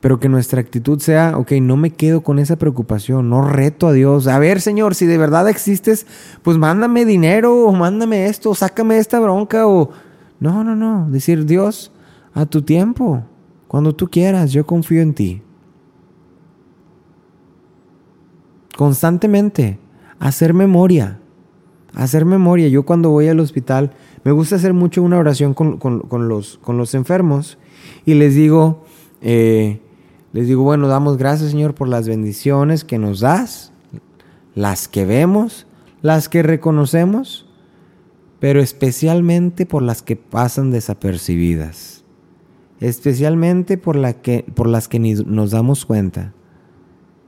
pero 0.00 0.18
que 0.18 0.30
nuestra 0.30 0.60
actitud 0.60 0.98
sea, 0.98 1.36
ok, 1.36 1.52
no 1.60 1.76
me 1.76 1.90
quedo 1.90 2.22
con 2.22 2.38
esa 2.38 2.56
preocupación, 2.56 3.28
no 3.28 3.46
reto 3.46 3.86
a 3.86 3.92
Dios. 3.92 4.26
A 4.26 4.38
ver, 4.38 4.60
Señor, 4.60 4.94
si 4.94 5.04
de 5.04 5.18
verdad 5.18 5.48
existes, 5.48 6.06
pues 6.42 6.56
mándame 6.56 7.04
dinero 7.04 7.64
o 7.64 7.72
mándame 7.72 8.26
esto, 8.26 8.50
o 8.50 8.54
sácame 8.54 8.98
esta 8.98 9.20
bronca 9.20 9.66
o... 9.66 9.90
No, 10.40 10.64
no, 10.64 10.74
no, 10.74 11.10
decir 11.10 11.44
Dios, 11.44 11.92
a 12.32 12.46
tu 12.46 12.62
tiempo, 12.62 13.24
cuando 13.68 13.94
tú 13.94 14.08
quieras, 14.08 14.52
yo 14.52 14.64
confío 14.64 15.02
en 15.02 15.12
ti. 15.12 15.42
Constantemente, 18.74 19.78
hacer 20.18 20.54
memoria, 20.54 21.20
hacer 21.94 22.24
memoria. 22.24 22.68
Yo 22.68 22.84
cuando 22.84 23.10
voy 23.10 23.28
al 23.28 23.40
hospital, 23.40 23.92
me 24.24 24.32
gusta 24.32 24.56
hacer 24.56 24.72
mucho 24.72 25.02
una 25.02 25.18
oración 25.18 25.52
con, 25.52 25.78
los, 26.26 26.56
con 26.56 26.78
los 26.78 26.94
enfermos 26.94 27.58
y 28.06 28.14
les 28.14 28.34
digo, 28.34 28.84
eh, 29.20 29.82
les 30.32 30.46
digo, 30.46 30.62
bueno, 30.62 30.88
damos 30.88 31.16
gracias 31.16 31.50
Señor 31.50 31.74
por 31.74 31.88
las 31.88 32.08
bendiciones 32.08 32.84
que 32.84 32.98
nos 32.98 33.20
das, 33.20 33.72
las 34.54 34.88
que 34.88 35.04
vemos, 35.04 35.66
las 36.02 36.28
que 36.28 36.42
reconocemos, 36.42 37.46
pero 38.38 38.60
especialmente 38.60 39.66
por 39.66 39.82
las 39.82 40.02
que 40.02 40.16
pasan 40.16 40.70
desapercibidas, 40.70 42.04
especialmente 42.80 43.76
por, 43.76 43.96
la 43.96 44.14
que, 44.14 44.44
por 44.54 44.68
las 44.68 44.88
que 44.88 44.98
ni 44.98 45.14
nos 45.14 45.50
damos 45.50 45.84
cuenta. 45.84 46.32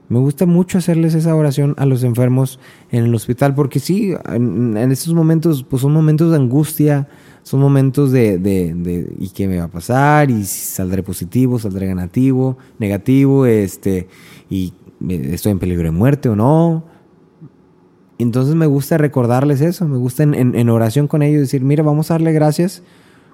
Me 0.09 0.19
gusta 0.19 0.45
mucho 0.45 0.77
hacerles 0.77 1.15
esa 1.15 1.35
oración 1.35 1.75
a 1.77 1.85
los 1.85 2.03
enfermos 2.03 2.59
en 2.91 3.05
el 3.05 3.15
hospital, 3.15 3.55
porque 3.55 3.79
sí, 3.79 4.13
en, 4.27 4.77
estos 4.91 5.13
momentos, 5.13 5.63
pues 5.63 5.81
son 5.81 5.93
momentos 5.93 6.29
de 6.31 6.37
angustia, 6.37 7.07
son 7.43 7.59
momentos 7.59 8.11
de, 8.11 8.39
de, 8.39 9.13
¿y 9.19 9.29
qué 9.29 9.47
me 9.47 9.57
va 9.57 9.65
a 9.65 9.69
pasar? 9.69 10.31
¿Y 10.31 10.45
saldré 10.45 11.03
positivo, 11.03 11.59
saldré 11.59 11.87
negativo, 11.87 12.57
negativo, 12.79 13.45
este, 13.45 14.07
y 14.49 14.73
estoy 15.09 15.51
en 15.51 15.59
peligro 15.59 15.83
de 15.83 15.91
muerte 15.91 16.29
o 16.29 16.35
no? 16.35 16.85
Entonces 18.17 18.55
me 18.55 18.65
gusta 18.65 18.97
recordarles 18.97 19.59
eso, 19.59 19.85
me 19.85 19.97
gusta 19.97 20.23
en, 20.23 20.69
oración 20.69 21.07
con 21.07 21.21
ellos 21.21 21.41
decir, 21.41 21.61
mira, 21.63 21.83
vamos 21.83 22.09
a 22.09 22.13
darle 22.13 22.31
gracias. 22.31 22.81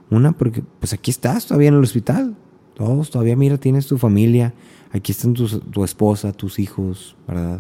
Una, 0.10 0.32
porque 0.32 0.64
pues 0.80 0.92
aquí 0.94 1.12
estás 1.12 1.46
todavía 1.46 1.68
en 1.68 1.76
el 1.76 1.84
hospital. 1.84 2.36
Todos, 2.74 3.12
todavía 3.12 3.36
mira, 3.36 3.58
tienes 3.58 3.86
tu 3.86 4.00
familia, 4.00 4.54
aquí 4.92 5.12
están 5.12 5.34
tu 5.36 5.84
esposa, 5.84 6.32
tus 6.32 6.58
hijos, 6.58 7.16
¿verdad? 7.28 7.60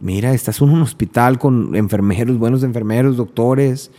Mira, 0.00 0.34
estás 0.34 0.60
en 0.60 0.68
un 0.68 0.82
hospital 0.82 1.38
con 1.38 1.74
enfermeros, 1.74 2.38
buenos 2.38 2.62
enfermeros, 2.62 3.16
doctores, 3.16 3.90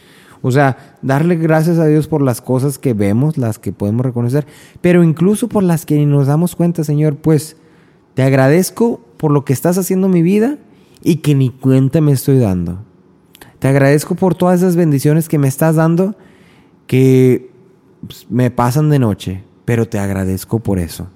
o 0.41 0.51
sea, 0.51 0.95
darle 1.01 1.35
gracias 1.35 1.77
a 1.79 1.85
Dios 1.85 2.07
por 2.07 2.21
las 2.21 2.41
cosas 2.41 2.77
que 2.77 2.93
vemos, 2.93 3.37
las 3.37 3.59
que 3.59 3.71
podemos 3.71 4.05
reconocer, 4.05 4.45
pero 4.81 5.03
incluso 5.03 5.47
por 5.49 5.63
las 5.63 5.85
que 5.85 6.05
nos 6.05 6.27
damos 6.27 6.55
cuenta, 6.55 6.83
Señor, 6.83 7.17
pues 7.17 7.57
te 8.13 8.23
agradezco 8.23 9.01
por 9.17 9.31
lo 9.31 9.43
que 9.43 9.53
estás 9.53 9.77
haciendo 9.77 10.07
en 10.07 10.13
mi 10.13 10.21
vida 10.21 10.57
y 11.03 11.17
que 11.17 11.35
ni 11.35 11.49
cuenta 11.49 12.01
me 12.01 12.11
estoy 12.11 12.37
dando. 12.39 12.79
Te 13.59 13.67
agradezco 13.67 14.15
por 14.15 14.35
todas 14.35 14.61
esas 14.61 14.75
bendiciones 14.75 15.27
que 15.27 15.37
me 15.37 15.47
estás 15.49 15.75
dando 15.75 16.15
que 16.87 17.51
pues, 18.07 18.25
me 18.29 18.49
pasan 18.51 18.89
de 18.89 18.99
noche, 18.99 19.43
pero 19.65 19.87
te 19.87 19.99
agradezco 19.99 20.59
por 20.59 20.79
eso. 20.79 21.07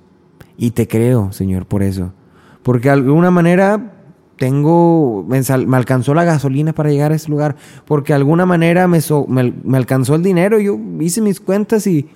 Y 0.58 0.72
te 0.72 0.88
creo, 0.88 1.32
Señor, 1.32 1.66
por 1.66 1.82
eso. 1.82 2.14
Porque 2.62 2.90
de 2.90 2.94
alguna 2.94 3.32
manera 3.32 3.93
tengo, 4.38 5.26
me, 5.28 5.42
alcanzó 5.76 6.14
la 6.14 6.24
gasolina 6.24 6.74
para 6.74 6.90
llegar 6.90 7.12
a 7.12 7.16
ese 7.16 7.30
lugar, 7.30 7.56
porque 7.86 8.14
de 8.14 8.18
alguna 8.18 8.46
manera 8.46 8.88
me, 8.88 9.00
me, 9.28 9.78
alcanzó 9.78 10.16
el 10.16 10.24
dinero, 10.24 10.60
yo 10.60 10.80
hice 11.00 11.22
mis 11.22 11.40
cuentas 11.40 11.88
y 11.88 12.08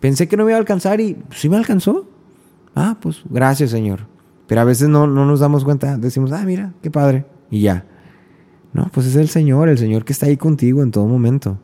pensé 0.00 0.28
que 0.28 0.36
no 0.36 0.44
me 0.44 0.52
iba 0.52 0.56
a 0.56 0.60
alcanzar 0.60 1.00
y 1.00 1.16
sí 1.30 1.48
me 1.48 1.56
alcanzó. 1.56 2.08
Ah, 2.74 2.96
pues 3.00 3.22
gracias 3.28 3.70
Señor. 3.70 4.06
Pero 4.46 4.60
a 4.60 4.64
veces 4.64 4.88
no, 4.88 5.06
no 5.06 5.24
nos 5.24 5.40
damos 5.40 5.64
cuenta, 5.64 5.96
decimos, 5.96 6.32
ah, 6.32 6.44
mira, 6.44 6.74
qué 6.82 6.90
padre, 6.90 7.24
y 7.50 7.60
ya. 7.62 7.86
No, 8.72 8.90
pues 8.92 9.06
es 9.06 9.16
el 9.16 9.28
Señor, 9.28 9.68
el 9.68 9.78
Señor 9.78 10.04
que 10.04 10.12
está 10.12 10.26
ahí 10.26 10.36
contigo 10.36 10.82
en 10.82 10.90
todo 10.90 11.06
momento. 11.06 11.58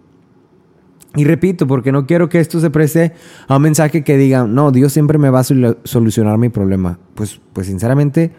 Y 1.16 1.25
repito, 1.25 1.66
porque 1.66 1.90
no 1.90 2.07
quiero 2.07 2.29
que 2.29 2.38
esto 2.38 2.61
se 2.61 2.70
preste 2.70 3.12
a 3.49 3.57
un 3.57 3.62
mensaje 3.62 4.05
que 4.05 4.16
diga, 4.16 4.44
no, 4.44 4.70
Dios 4.70 4.92
siempre 4.92 5.18
me 5.18 5.29
va 5.29 5.40
a 5.40 5.44
solucionar 5.44 6.38
mi 6.38 6.51
problema. 6.51 7.01
Pues, 7.14 7.40
pues 7.53 7.66
sinceramente, 7.66 8.31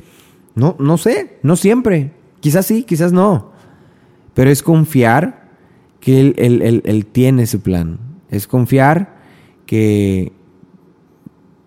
no, 0.55 0.75
no 0.79 0.97
sé, 0.97 1.39
no 1.43 1.55
siempre. 1.55 2.11
Quizás 2.39 2.65
sí, 2.65 2.83
quizás 2.83 3.13
no. 3.13 3.51
Pero 4.33 4.49
es 4.49 4.63
confiar 4.63 5.49
que 5.99 6.19
Él, 6.37 7.05
tiene 7.11 7.45
su 7.47 7.61
plan. 7.61 7.99
Es 8.29 8.47
confiar 8.47 9.17
que, 9.65 10.31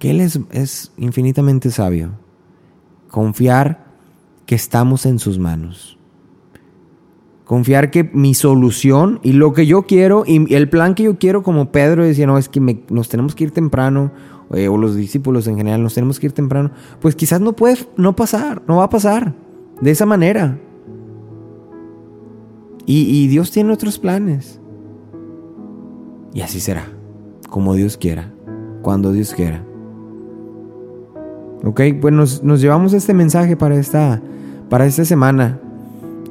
Él 0.01 0.21
es 0.21 0.93
infinitamente 0.97 1.71
sabio. 1.71 2.13
confiar 3.11 3.85
que 4.47 4.55
estamos 4.55 5.07
en 5.07 5.19
sus 5.19 5.39
manos. 5.39 5.99
Confiar 7.45 7.91
que 7.91 8.05
mi 8.05 8.35
solución 8.35 9.21
y 9.23 9.33
lo 9.33 9.53
que 9.53 9.67
yo 9.67 9.83
quiero 9.83 10.25
y 10.27 10.53
el 10.55 10.69
plan 10.69 10.95
que 10.95 11.05
yo 11.05 11.19
quiero 11.19 11.43
como 11.43 11.73
Pedro 11.73 12.05
decía, 12.05 12.27
no, 12.27 12.39
es 12.39 12.49
que 12.49 12.61
nos 12.89 13.09
tenemos 13.09 13.35
que 13.35 13.45
ir 13.45 13.51
temprano, 13.51 14.13
eh, 14.53 14.69
o 14.69 14.77
los 14.77 14.95
discípulos 14.97 15.47
en 15.47 15.57
general, 15.57 15.83
nos 15.83 15.95
tenemos 15.95 16.21
que 16.21 16.27
ir 16.27 16.33
temprano, 16.33 16.71
pues 17.01 17.17
quizás 17.17 17.41
no 17.41 17.55
puede 17.55 17.79
no 17.97 18.15
pasar, 18.15 18.63
no 18.67 18.77
va 18.77 18.85
a 18.85 18.91
pasar 18.91 19.35
de 19.81 19.91
esa 19.91 20.07
manera. 20.07 20.59
Y, 22.87 23.29
Dios 23.29 23.51
tiene 23.51 23.73
otros 23.73 23.99
planes. 23.99 24.61
Y 26.35 26.43
así 26.43 26.61
será, 26.61 26.85
como 27.49 27.75
Dios 27.75 27.97
quiera, 27.97 28.31
cuando 28.83 29.11
Dios 29.11 29.33
quiera. 29.33 29.65
Ok, 31.65 31.81
pues 31.99 32.13
nos, 32.13 32.61
llevamos 32.61 32.93
este 32.93 33.15
mensaje 33.15 33.57
para 33.57 33.77
esta, 33.77 34.21
para 34.69 34.85
esta 34.85 35.07
semana. 35.07 35.59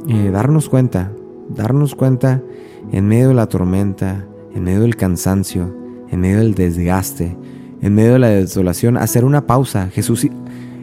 Eh, 0.08 0.30
darnos 0.32 0.70
cuenta, 0.70 1.12
darnos 1.50 1.96
cuenta 1.96 2.44
en 2.92 3.08
medio 3.08 3.30
de 3.30 3.34
la 3.34 3.48
tormenta, 3.48 4.26
en 4.54 4.64
medio 4.64 4.82
del 4.82 4.96
cansancio, 4.96 5.74
en 6.12 6.20
medio 6.20 6.38
del 6.38 6.54
desgaste, 6.54 7.36
en 7.84 7.94
medio 7.94 8.14
de 8.14 8.20
la 8.20 8.30
desolación, 8.30 8.96
hacer 8.96 9.26
una 9.26 9.46
pausa. 9.46 9.90
Jesús, 9.90 10.26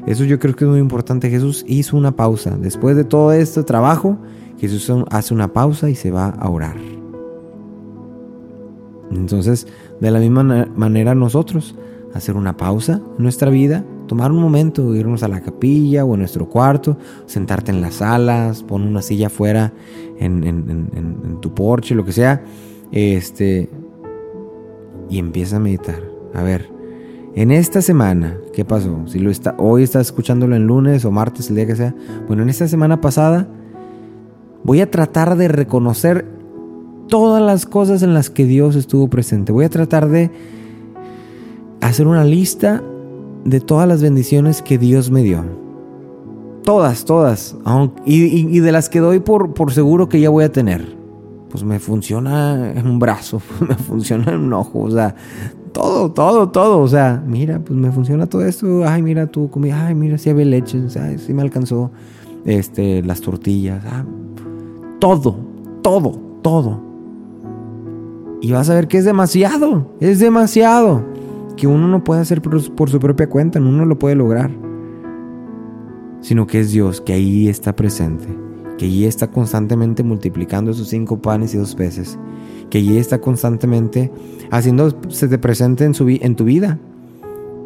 eso 0.06 0.24
yo 0.24 0.38
creo 0.38 0.54
que 0.54 0.64
es 0.64 0.70
muy 0.70 0.80
importante. 0.80 1.30
Jesús 1.30 1.64
hizo 1.66 1.96
una 1.96 2.14
pausa. 2.14 2.58
Después 2.60 2.94
de 2.94 3.04
todo 3.04 3.32
este 3.32 3.62
trabajo, 3.62 4.18
Jesús 4.58 4.92
hace 5.10 5.32
una 5.32 5.50
pausa 5.50 5.88
y 5.88 5.94
se 5.94 6.10
va 6.10 6.28
a 6.28 6.50
orar. 6.50 6.76
Entonces, 9.10 9.66
de 9.98 10.10
la 10.10 10.20
misma 10.20 10.68
manera 10.76 11.14
nosotros, 11.14 11.74
hacer 12.12 12.36
una 12.36 12.58
pausa 12.58 13.00
en 13.16 13.22
nuestra 13.22 13.50
vida, 13.50 13.82
tomar 14.06 14.30
un 14.30 14.42
momento, 14.42 14.94
irnos 14.94 15.22
a 15.22 15.28
la 15.28 15.40
capilla 15.40 16.04
o 16.04 16.12
a 16.12 16.16
nuestro 16.18 16.50
cuarto, 16.50 16.98
sentarte 17.24 17.72
en 17.72 17.80
las 17.80 17.94
salas, 17.94 18.62
pon 18.62 18.82
una 18.82 19.00
silla 19.00 19.28
afuera 19.28 19.72
en, 20.18 20.44
en, 20.44 21.40
tu 21.40 21.54
porche, 21.54 21.94
lo 21.94 22.04
que 22.04 22.12
sea, 22.12 22.44
este, 22.92 23.70
y 25.08 25.18
empieza 25.18 25.56
a 25.56 25.60
meditar. 25.60 26.02
A 26.34 26.42
ver, 26.42 26.79
en 27.34 27.50
esta 27.50 27.82
semana, 27.82 28.36
¿qué 28.52 28.64
pasó? 28.64 29.06
Si 29.06 29.18
lo 29.18 29.30
está, 29.30 29.54
hoy 29.58 29.82
estás 29.82 30.08
escuchándolo 30.08 30.56
en 30.56 30.66
lunes 30.66 31.04
o 31.04 31.10
martes, 31.10 31.48
el 31.50 31.56
día 31.56 31.66
que 31.66 31.76
sea. 31.76 31.94
Bueno, 32.26 32.42
en 32.42 32.48
esta 32.48 32.66
semana 32.66 33.00
pasada, 33.00 33.48
Voy 34.62 34.80
a 34.80 34.90
tratar 34.90 35.36
de 35.36 35.48
reconocer 35.48 36.26
todas 37.08 37.42
las 37.42 37.64
cosas 37.66 38.02
en 38.02 38.14
las 38.14 38.30
que 38.30 38.44
Dios 38.44 38.76
estuvo 38.76 39.08
presente. 39.08 39.52
Voy 39.52 39.64
a 39.64 39.70
tratar 39.70 40.08
de 40.08 40.30
hacer 41.80 42.06
una 42.06 42.24
lista 42.24 42.82
de 43.44 43.60
todas 43.60 43.88
las 43.88 44.02
bendiciones 44.02 44.60
que 44.60 44.76
Dios 44.76 45.10
me 45.10 45.22
dio. 45.22 45.44
Todas, 46.62 47.06
todas. 47.06 47.56
Y, 48.04 48.60
de 48.60 48.72
las 48.72 48.90
que 48.90 49.00
doy 49.00 49.18
por, 49.18 49.54
por 49.54 49.72
seguro 49.72 50.10
que 50.10 50.20
ya 50.20 50.28
voy 50.28 50.44
a 50.44 50.52
tener. 50.52 50.99
Pues 51.50 51.64
me 51.64 51.78
funciona 51.80 52.72
un 52.84 52.98
brazo, 52.98 53.42
me 53.68 53.74
funciona 53.74 54.32
en 54.32 54.40
un 54.40 54.52
ojo, 54.52 54.80
o 54.80 54.90
sea, 54.90 55.14
todo, 55.72 56.10
todo, 56.12 56.50
todo. 56.50 56.78
O 56.80 56.88
sea, 56.88 57.22
mira, 57.26 57.58
pues 57.60 57.78
me 57.78 57.90
funciona 57.90 58.26
todo 58.26 58.44
esto. 58.44 58.86
Ay, 58.86 59.02
mira, 59.02 59.26
tú 59.26 59.50
comida. 59.50 59.86
Ay, 59.86 59.94
mira, 59.94 60.18
si 60.18 60.30
había 60.30 60.44
leche. 60.44 60.80
O 60.80 60.90
sea, 60.90 61.16
si 61.18 61.34
me 61.34 61.42
alcanzó 61.42 61.90
este, 62.44 63.02
las 63.02 63.20
tortillas. 63.20 63.84
Ah, 63.86 64.04
todo, 64.98 65.36
todo, 65.82 66.12
todo. 66.42 66.90
Y 68.42 68.52
vas 68.52 68.70
a 68.70 68.74
ver 68.74 68.88
que 68.88 68.98
es 68.98 69.04
demasiado, 69.04 69.92
es 70.00 70.18
demasiado. 70.18 71.04
Que 71.56 71.66
uno 71.66 71.88
no 71.88 72.04
puede 72.04 72.22
hacer 72.22 72.40
por, 72.40 72.60
su 72.60 73.00
propia 73.00 73.28
cuenta, 73.28 73.58
uno 73.58 73.72
no 73.72 73.84
lo 73.84 73.98
puede 73.98 74.14
lograr. 74.14 74.50
Sino 76.20 76.46
que 76.46 76.60
es 76.60 76.70
Dios 76.70 77.00
que 77.00 77.12
ahí 77.12 77.48
está 77.48 77.76
presente, 77.76 78.26
que 78.80 78.86
allí 78.86 79.04
está 79.04 79.30
constantemente 79.30 80.02
multiplicando 80.02 80.70
esos 80.70 80.88
cinco 80.88 81.20
panes 81.20 81.52
y 81.52 81.58
dos 81.58 81.74
peces, 81.74 82.18
que 82.70 82.78
allí 82.78 82.96
está 82.96 83.20
constantemente 83.20 84.10
haciendo 84.50 84.96
se 85.10 85.28
te 85.28 85.36
presente 85.36 85.84
en, 85.84 85.92
su, 85.92 86.08
en 86.08 86.34
tu 86.34 86.44
vida, 86.44 86.78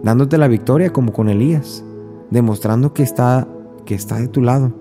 dándote 0.02 0.38
la 0.38 0.48
victoria 0.48 0.92
como 0.92 1.12
con 1.12 1.28
Elías, 1.28 1.84
demostrando 2.30 2.94
que 2.94 3.04
está, 3.04 3.46
que 3.84 3.94
está 3.94 4.18
de 4.18 4.26
tu 4.26 4.42
lado. 4.42 4.72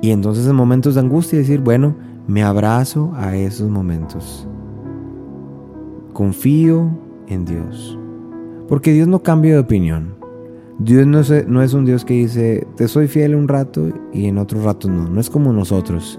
Y 0.00 0.12
entonces 0.12 0.46
en 0.46 0.54
momentos 0.54 0.94
de 0.94 1.00
angustia 1.00 1.40
decir, 1.40 1.58
bueno, 1.58 1.96
me 2.28 2.44
abrazo 2.44 3.10
a 3.16 3.34
esos 3.34 3.70
momentos. 3.70 4.46
Confío 6.12 6.88
en 7.26 7.44
Dios. 7.44 7.98
Porque 8.68 8.92
Dios 8.92 9.08
no 9.08 9.20
cambia 9.20 9.54
de 9.54 9.58
opinión. 9.58 10.21
Dios 10.78 11.06
no 11.06 11.20
es, 11.62 11.74
un 11.74 11.84
Dios 11.84 12.04
que 12.04 12.14
dice, 12.14 12.66
te 12.76 12.88
soy 12.88 13.06
fiel 13.06 13.34
un 13.34 13.46
rato 13.46 13.88
y 14.12 14.26
en 14.26 14.38
otro 14.38 14.62
rato 14.62 14.88
no. 14.88 15.08
No 15.08 15.20
es 15.20 15.30
como 15.30 15.52
nosotros. 15.52 16.18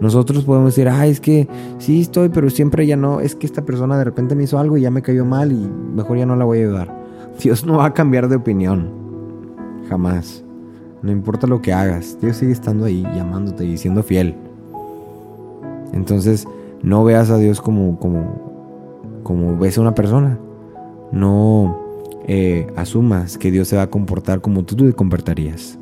Nosotros 0.00 0.44
podemos 0.44 0.74
decir, 0.74 0.88
ay, 0.88 1.10
es 1.10 1.20
que 1.20 1.48
sí 1.78 2.02
estoy, 2.02 2.28
pero 2.28 2.50
siempre 2.50 2.86
ya 2.86 2.96
no. 2.96 3.20
Es 3.20 3.34
que 3.34 3.46
esta 3.46 3.64
persona 3.64 3.98
de 3.98 4.04
repente 4.04 4.34
me 4.34 4.44
hizo 4.44 4.58
algo 4.58 4.76
y 4.76 4.82
ya 4.82 4.90
me 4.90 5.02
cayó 5.02 5.24
mal 5.24 5.50
y 5.52 5.68
mejor 5.94 6.18
ya 6.18 6.26
no 6.26 6.36
la 6.36 6.44
voy 6.44 6.58
a 6.58 6.62
ayudar. 6.62 7.06
Dios 7.42 7.66
no 7.66 7.78
va 7.78 7.86
a 7.86 7.94
cambiar 7.94 8.28
de 8.28 8.36
opinión. 8.36 8.90
Jamás. 9.88 10.44
No 11.02 11.12
importa 11.12 11.46
lo 11.46 11.62
que 11.62 11.72
hagas, 11.72 12.18
Dios 12.20 12.36
sigue 12.38 12.50
estando 12.50 12.84
ahí, 12.84 13.04
llamándote 13.14 13.64
y 13.64 13.78
siendo 13.78 14.02
fiel. 14.02 14.34
Entonces, 15.92 16.46
no 16.82 17.04
veas 17.04 17.30
a 17.30 17.38
Dios 17.38 17.60
como, 17.60 17.98
como, 18.00 19.20
como 19.22 19.56
ves 19.56 19.78
a 19.78 19.80
una 19.80 19.94
persona. 19.94 20.38
No 21.12 21.87
eh, 22.28 22.66
asumas 22.76 23.38
que 23.38 23.50
Dios 23.50 23.68
se 23.68 23.76
va 23.76 23.82
a 23.82 23.90
comportar 23.90 24.40
como 24.40 24.64
tú 24.64 24.76
te 24.76 24.92
comportarías. 24.92 25.78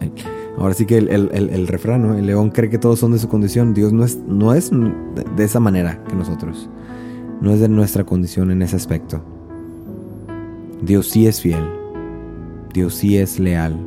Eh, 0.00 0.10
ahora 0.58 0.74
sí 0.74 0.86
que 0.86 0.98
el, 0.98 1.08
el, 1.08 1.66
refrán, 1.66 2.04
el 2.16 2.26
león 2.26 2.50
cree 2.50 2.70
que 2.70 2.78
todos 2.78 2.98
son 3.00 3.12
de 3.12 3.18
su 3.18 3.28
condición. 3.28 3.74
Dios 3.74 3.92
no 3.92 4.04
es, 4.04 4.18
no 4.28 4.54
es 4.54 4.70
de 4.70 5.44
esa 5.44 5.58
manera 5.58 6.04
que 6.04 6.14
nosotros. 6.14 6.70
No 7.40 7.50
es 7.50 7.60
de 7.60 7.68
nuestra 7.68 8.04
condición 8.04 8.50
en 8.50 8.62
ese 8.62 8.76
aspecto. 8.76 9.24
Dios 10.82 11.08
sí 11.08 11.26
es 11.26 11.40
fiel. 11.40 11.64
Dios 12.74 12.96
sí 12.96 13.16
es 13.18 13.38
leal, 13.38 13.78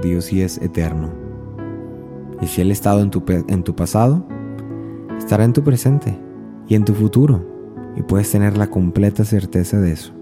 Dios 0.00 0.26
sí 0.26 0.42
es 0.42 0.58
eterno. 0.58 1.10
Y 2.40 2.46
si 2.46 2.60
Él 2.60 2.70
ha 2.70 2.72
estado 2.72 3.00
en 3.00 3.10
tu, 3.10 3.24
en 3.28 3.64
tu 3.64 3.74
pasado, 3.74 4.24
estará 5.18 5.42
en 5.44 5.52
tu 5.52 5.64
presente 5.64 6.16
y 6.68 6.76
en 6.76 6.84
tu 6.84 6.94
futuro. 6.94 7.44
Y 7.96 8.02
puedes 8.02 8.30
tener 8.30 8.56
la 8.56 8.70
completa 8.70 9.24
certeza 9.24 9.80
de 9.80 9.90
eso. 9.90 10.21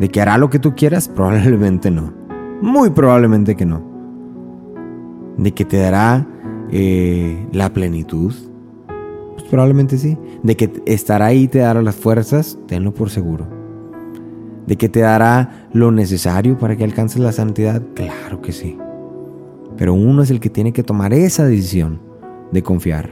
¿De 0.00 0.08
que 0.08 0.20
hará 0.20 0.38
lo 0.38 0.50
que 0.50 0.58
tú 0.58 0.74
quieras? 0.74 1.08
Probablemente 1.08 1.90
no. 1.90 2.12
Muy 2.62 2.90
probablemente 2.90 3.54
que 3.54 3.66
no. 3.66 3.82
¿De 5.36 5.52
que 5.52 5.64
te 5.64 5.76
dará 5.76 6.26
eh, 6.70 7.46
la 7.52 7.72
plenitud? 7.72 8.34
Pues 9.34 9.44
probablemente 9.48 9.98
sí. 9.98 10.18
¿De 10.42 10.56
que 10.56 10.82
estará 10.86 11.26
ahí 11.26 11.42
y 11.42 11.48
te 11.48 11.60
dará 11.60 11.82
las 11.82 11.94
fuerzas? 11.94 12.58
Tenlo 12.66 12.92
por 12.92 13.10
seguro 13.10 13.60
de 14.70 14.76
que 14.76 14.88
te 14.88 15.00
dará 15.00 15.66
lo 15.72 15.90
necesario 15.90 16.56
para 16.56 16.76
que 16.76 16.84
alcances 16.84 17.18
la 17.20 17.32
santidad? 17.32 17.82
Claro 17.94 18.40
que 18.40 18.52
sí. 18.52 18.78
Pero 19.76 19.94
uno 19.94 20.22
es 20.22 20.30
el 20.30 20.38
que 20.38 20.48
tiene 20.48 20.72
que 20.72 20.84
tomar 20.84 21.12
esa 21.12 21.44
decisión 21.44 22.00
de 22.52 22.62
confiar. 22.62 23.10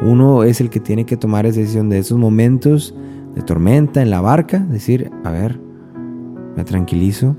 Uno 0.00 0.44
es 0.44 0.60
el 0.60 0.70
que 0.70 0.78
tiene 0.78 1.06
que 1.06 1.16
tomar 1.16 1.44
esa 1.44 1.58
decisión 1.58 1.88
de 1.88 1.98
esos 1.98 2.18
momentos 2.18 2.94
de 3.34 3.42
tormenta 3.42 4.00
en 4.00 4.10
la 4.10 4.20
barca, 4.20 4.60
decir, 4.60 5.10
a 5.24 5.32
ver, 5.32 5.60
me 6.56 6.64
tranquilizo, 6.64 7.36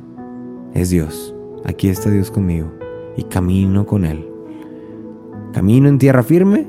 es 0.73 0.89
Dios, 0.89 1.35
aquí 1.65 1.89
está 1.89 2.09
Dios 2.09 2.31
conmigo 2.31 2.71
y 3.17 3.23
camino 3.23 3.85
con 3.85 4.05
Él. 4.05 4.27
Camino 5.53 5.89
en 5.89 5.97
tierra 5.97 6.23
firme 6.23 6.67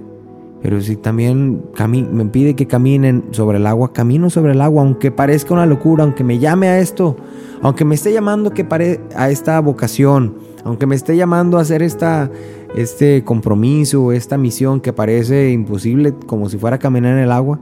pero 0.62 0.80
si 0.80 0.94
también 0.94 1.64
me 2.12 2.24
pide 2.26 2.54
que 2.54 2.68
caminen 2.68 3.24
sobre 3.32 3.58
el 3.58 3.66
agua, 3.66 3.92
camino 3.92 4.30
sobre 4.30 4.52
el 4.52 4.60
agua, 4.60 4.82
aunque 4.82 5.10
parezca 5.10 5.52
una 5.52 5.66
locura, 5.66 6.04
aunque 6.04 6.22
me 6.22 6.38
llame 6.38 6.68
a 6.68 6.78
esto, 6.78 7.16
aunque 7.62 7.84
me 7.84 7.96
esté 7.96 8.12
llamando 8.12 8.52
que 8.52 8.64
pare 8.64 9.00
a 9.16 9.28
esta 9.28 9.58
vocación, 9.60 10.36
aunque 10.62 10.86
me 10.86 10.94
esté 10.94 11.16
llamando 11.16 11.58
a 11.58 11.62
hacer 11.62 11.82
esta, 11.82 12.30
este 12.76 13.24
compromiso, 13.24 14.12
esta 14.12 14.38
misión 14.38 14.80
que 14.80 14.92
parece 14.92 15.50
imposible, 15.50 16.14
como 16.26 16.48
si 16.48 16.58
fuera 16.58 16.78
caminar 16.78 17.14
en 17.14 17.24
el 17.24 17.32
agua, 17.32 17.58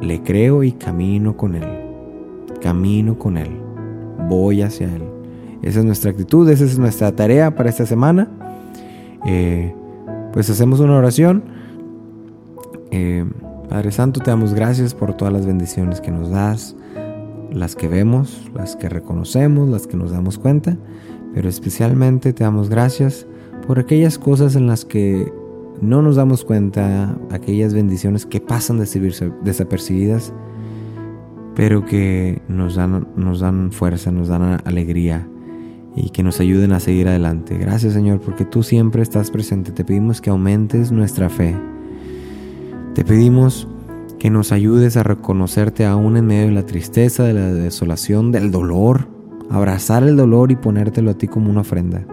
le 0.00 0.20
creo 0.20 0.64
y 0.64 0.72
camino 0.72 1.36
con 1.36 1.54
Él. 1.54 1.68
Camino 2.60 3.16
con 3.16 3.36
Él. 3.36 3.69
Voy 4.28 4.62
hacia 4.62 4.94
Él. 4.94 5.02
Esa 5.62 5.80
es 5.80 5.84
nuestra 5.84 6.10
actitud, 6.10 6.48
esa 6.48 6.64
es 6.64 6.78
nuestra 6.78 7.12
tarea 7.12 7.54
para 7.54 7.68
esta 7.68 7.86
semana. 7.86 8.28
Eh, 9.26 9.74
pues 10.32 10.48
hacemos 10.48 10.80
una 10.80 10.96
oración. 10.96 11.44
Eh, 12.90 13.24
Padre 13.68 13.92
Santo, 13.92 14.20
te 14.20 14.30
damos 14.30 14.54
gracias 14.54 14.94
por 14.94 15.14
todas 15.14 15.32
las 15.32 15.46
bendiciones 15.46 16.00
que 16.00 16.10
nos 16.10 16.30
das, 16.30 16.74
las 17.52 17.76
que 17.76 17.88
vemos, 17.88 18.50
las 18.54 18.74
que 18.74 18.88
reconocemos, 18.88 19.68
las 19.68 19.86
que 19.86 19.96
nos 19.96 20.10
damos 20.10 20.38
cuenta, 20.38 20.76
pero 21.34 21.48
especialmente 21.48 22.32
te 22.32 22.42
damos 22.42 22.68
gracias 22.68 23.26
por 23.66 23.78
aquellas 23.78 24.18
cosas 24.18 24.56
en 24.56 24.66
las 24.66 24.84
que 24.84 25.32
no 25.80 26.02
nos 26.02 26.16
damos 26.16 26.44
cuenta, 26.44 27.16
aquellas 27.30 27.72
bendiciones 27.72 28.26
que 28.26 28.40
pasan 28.40 28.78
desapercibidas, 28.78 30.32
pero 31.60 31.84
que 31.84 32.40
nos 32.48 32.76
dan, 32.76 33.06
nos 33.16 33.40
dan 33.40 33.70
fuerza, 33.70 34.10
nos 34.10 34.28
dan 34.28 34.62
alegría 34.64 35.28
y 35.94 36.08
que 36.08 36.22
nos 36.22 36.40
ayuden 36.40 36.72
a 36.72 36.80
seguir 36.80 37.06
adelante. 37.06 37.58
Gracias 37.58 37.92
Señor, 37.92 38.18
porque 38.22 38.46
tú 38.46 38.62
siempre 38.62 39.02
estás 39.02 39.30
presente. 39.30 39.70
Te 39.70 39.84
pedimos 39.84 40.22
que 40.22 40.30
aumentes 40.30 40.90
nuestra 40.90 41.28
fe. 41.28 41.54
Te 42.94 43.04
pedimos 43.04 43.68
que 44.18 44.30
nos 44.30 44.52
ayudes 44.52 44.96
a 44.96 45.02
reconocerte 45.02 45.84
aún 45.84 46.16
en 46.16 46.28
medio 46.28 46.46
de 46.46 46.52
la 46.52 46.64
tristeza, 46.64 47.24
de 47.24 47.34
la 47.34 47.52
desolación, 47.52 48.32
del 48.32 48.50
dolor, 48.50 49.08
abrazar 49.50 50.02
el 50.04 50.16
dolor 50.16 50.50
y 50.50 50.56
ponértelo 50.56 51.10
a 51.10 51.18
ti 51.18 51.28
como 51.28 51.50
una 51.50 51.60
ofrenda. 51.60 52.06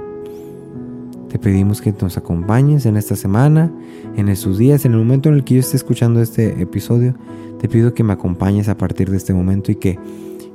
Te 1.29 1.39
pedimos 1.39 1.81
que 1.81 1.93
nos 2.01 2.17
acompañes 2.17 2.85
en 2.85 2.95
esta 2.95 3.15
semana, 3.15 3.71
en 4.15 4.29
esos 4.29 4.57
días, 4.57 4.85
en 4.85 4.93
el 4.93 4.99
momento 4.99 5.27
en 5.27 5.35
el 5.35 5.43
que 5.43 5.55
yo 5.55 5.59
esté 5.59 5.75
escuchando 5.75 6.21
este 6.21 6.61
episodio. 6.61 7.15
Te 7.59 7.67
pido 7.67 7.93
que 7.93 8.03
me 8.03 8.13
acompañes 8.13 8.69
a 8.69 8.77
partir 8.77 9.11
de 9.11 9.17
este 9.17 9.33
momento 9.33 9.71
y 9.71 9.75
que, 9.75 9.99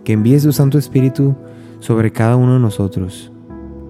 que 0.03 0.13
envíes 0.15 0.45
tu 0.45 0.53
Santo 0.53 0.79
Espíritu 0.79 1.35
sobre 1.81 2.11
cada 2.11 2.37
uno 2.37 2.55
de 2.55 2.61
nosotros, 2.61 3.31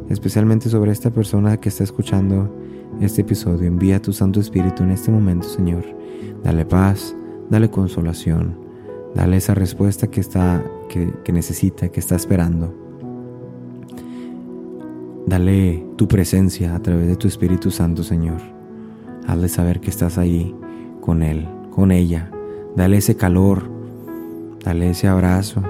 especialmente 0.09 0.69
sobre 0.69 0.91
esta 0.91 1.11
persona 1.11 1.57
que 1.59 1.69
está 1.69 1.85
escuchando 1.85 2.53
este 3.01 3.21
episodio. 3.21 3.69
Envía 3.69 4.03
tu 4.03 4.13
Santo 4.13 4.41
Espíritu 4.41 4.83
en 4.83 4.91
este 4.91 5.13
momento, 5.13 5.49
Señor. 5.49 5.85
Dale 6.43 6.67
paz, 6.67 7.15
dale 7.49 7.71
consolación, 7.71 8.59
dale 9.15 9.37
esa 9.37 9.55
respuesta 9.55 10.09
que, 10.09 10.21
está, 10.21 10.65
que, 10.89 11.13
que 11.23 11.33
necesita, 11.33 11.91
que 11.91 12.01
está 12.01 12.17
esperando. 12.17 12.82
Dale 15.27 15.85
tu 15.97 16.09
presencia 16.09 16.75
a 16.75 16.81
través 16.81 17.07
de 17.07 17.17
tu 17.17 17.29
Espíritu 17.29 17.71
Santo, 17.71 18.03
Señor. 18.03 18.41
Hazle 19.27 19.49
saber 19.49 19.81
que 19.81 19.91
estás 19.91 20.19
ahí 20.19 20.55
con 21.01 21.23
Él, 21.23 21.49
con 21.71 21.93
ella. 21.93 22.31
Dale 22.77 22.97
ese 22.97 23.17
calor, 23.17 23.71
dale 24.65 24.91
ese 24.91 25.09
abrazo, 25.09 25.63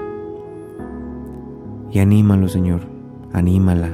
y 1.93 1.99
anímalo, 1.99 2.49
Señor, 2.49 2.81
anímala. 3.33 3.91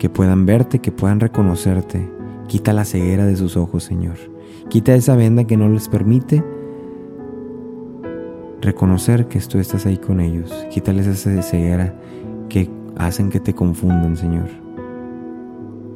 Que 0.00 0.10
puedan 0.10 0.44
verte, 0.44 0.80
que 0.80 0.90
puedan 0.90 1.20
reconocerte. 1.20 2.10
Quita 2.48 2.72
la 2.72 2.84
ceguera 2.84 3.26
de 3.26 3.36
sus 3.36 3.56
ojos, 3.56 3.84
Señor. 3.84 4.16
Quita 4.68 4.92
esa 4.94 5.14
venda 5.14 5.44
que 5.44 5.56
no 5.56 5.68
les 5.68 5.88
permite 5.88 6.42
reconocer 8.60 9.28
que 9.28 9.38
tú 9.38 9.58
estás 9.58 9.86
ahí 9.86 9.98
con 9.98 10.20
ellos. 10.20 10.52
Quítales 10.70 11.06
esa 11.06 11.40
ceguera 11.42 11.94
que 12.48 12.68
hacen 12.96 13.30
que 13.30 13.40
te 13.40 13.54
confundan, 13.54 14.16
Señor. 14.16 14.48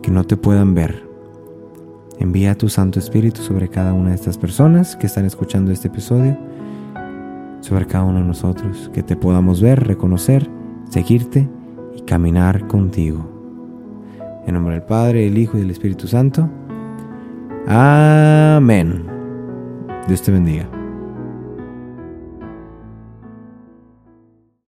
Que 0.02 0.10
no 0.10 0.24
te 0.24 0.36
puedan 0.36 0.74
ver. 0.74 1.06
Envía 2.18 2.56
tu 2.56 2.68
Santo 2.68 2.98
Espíritu 2.98 3.42
sobre 3.42 3.68
cada 3.68 3.92
una 3.92 4.10
de 4.10 4.16
estas 4.16 4.38
personas 4.38 4.96
que 4.96 5.06
están 5.06 5.24
escuchando 5.24 5.70
este 5.70 5.88
episodio, 5.88 6.36
sobre 7.60 7.86
cada 7.86 8.04
uno 8.04 8.18
de 8.18 8.24
nosotros, 8.24 8.90
que 8.92 9.02
te 9.02 9.16
podamos 9.16 9.60
ver, 9.60 9.86
reconocer 9.86 10.48
seguirte 10.90 11.48
y 11.94 12.02
caminar 12.02 12.66
contigo. 12.66 13.26
En 14.46 14.54
nombre 14.54 14.74
del 14.74 14.82
Padre, 14.82 15.24
del 15.24 15.38
Hijo 15.38 15.58
y 15.58 15.60
del 15.60 15.70
Espíritu 15.70 16.06
Santo. 16.06 16.48
Amén. 17.66 19.04
Dios 20.06 20.22
te 20.22 20.32
bendiga. 20.32 20.77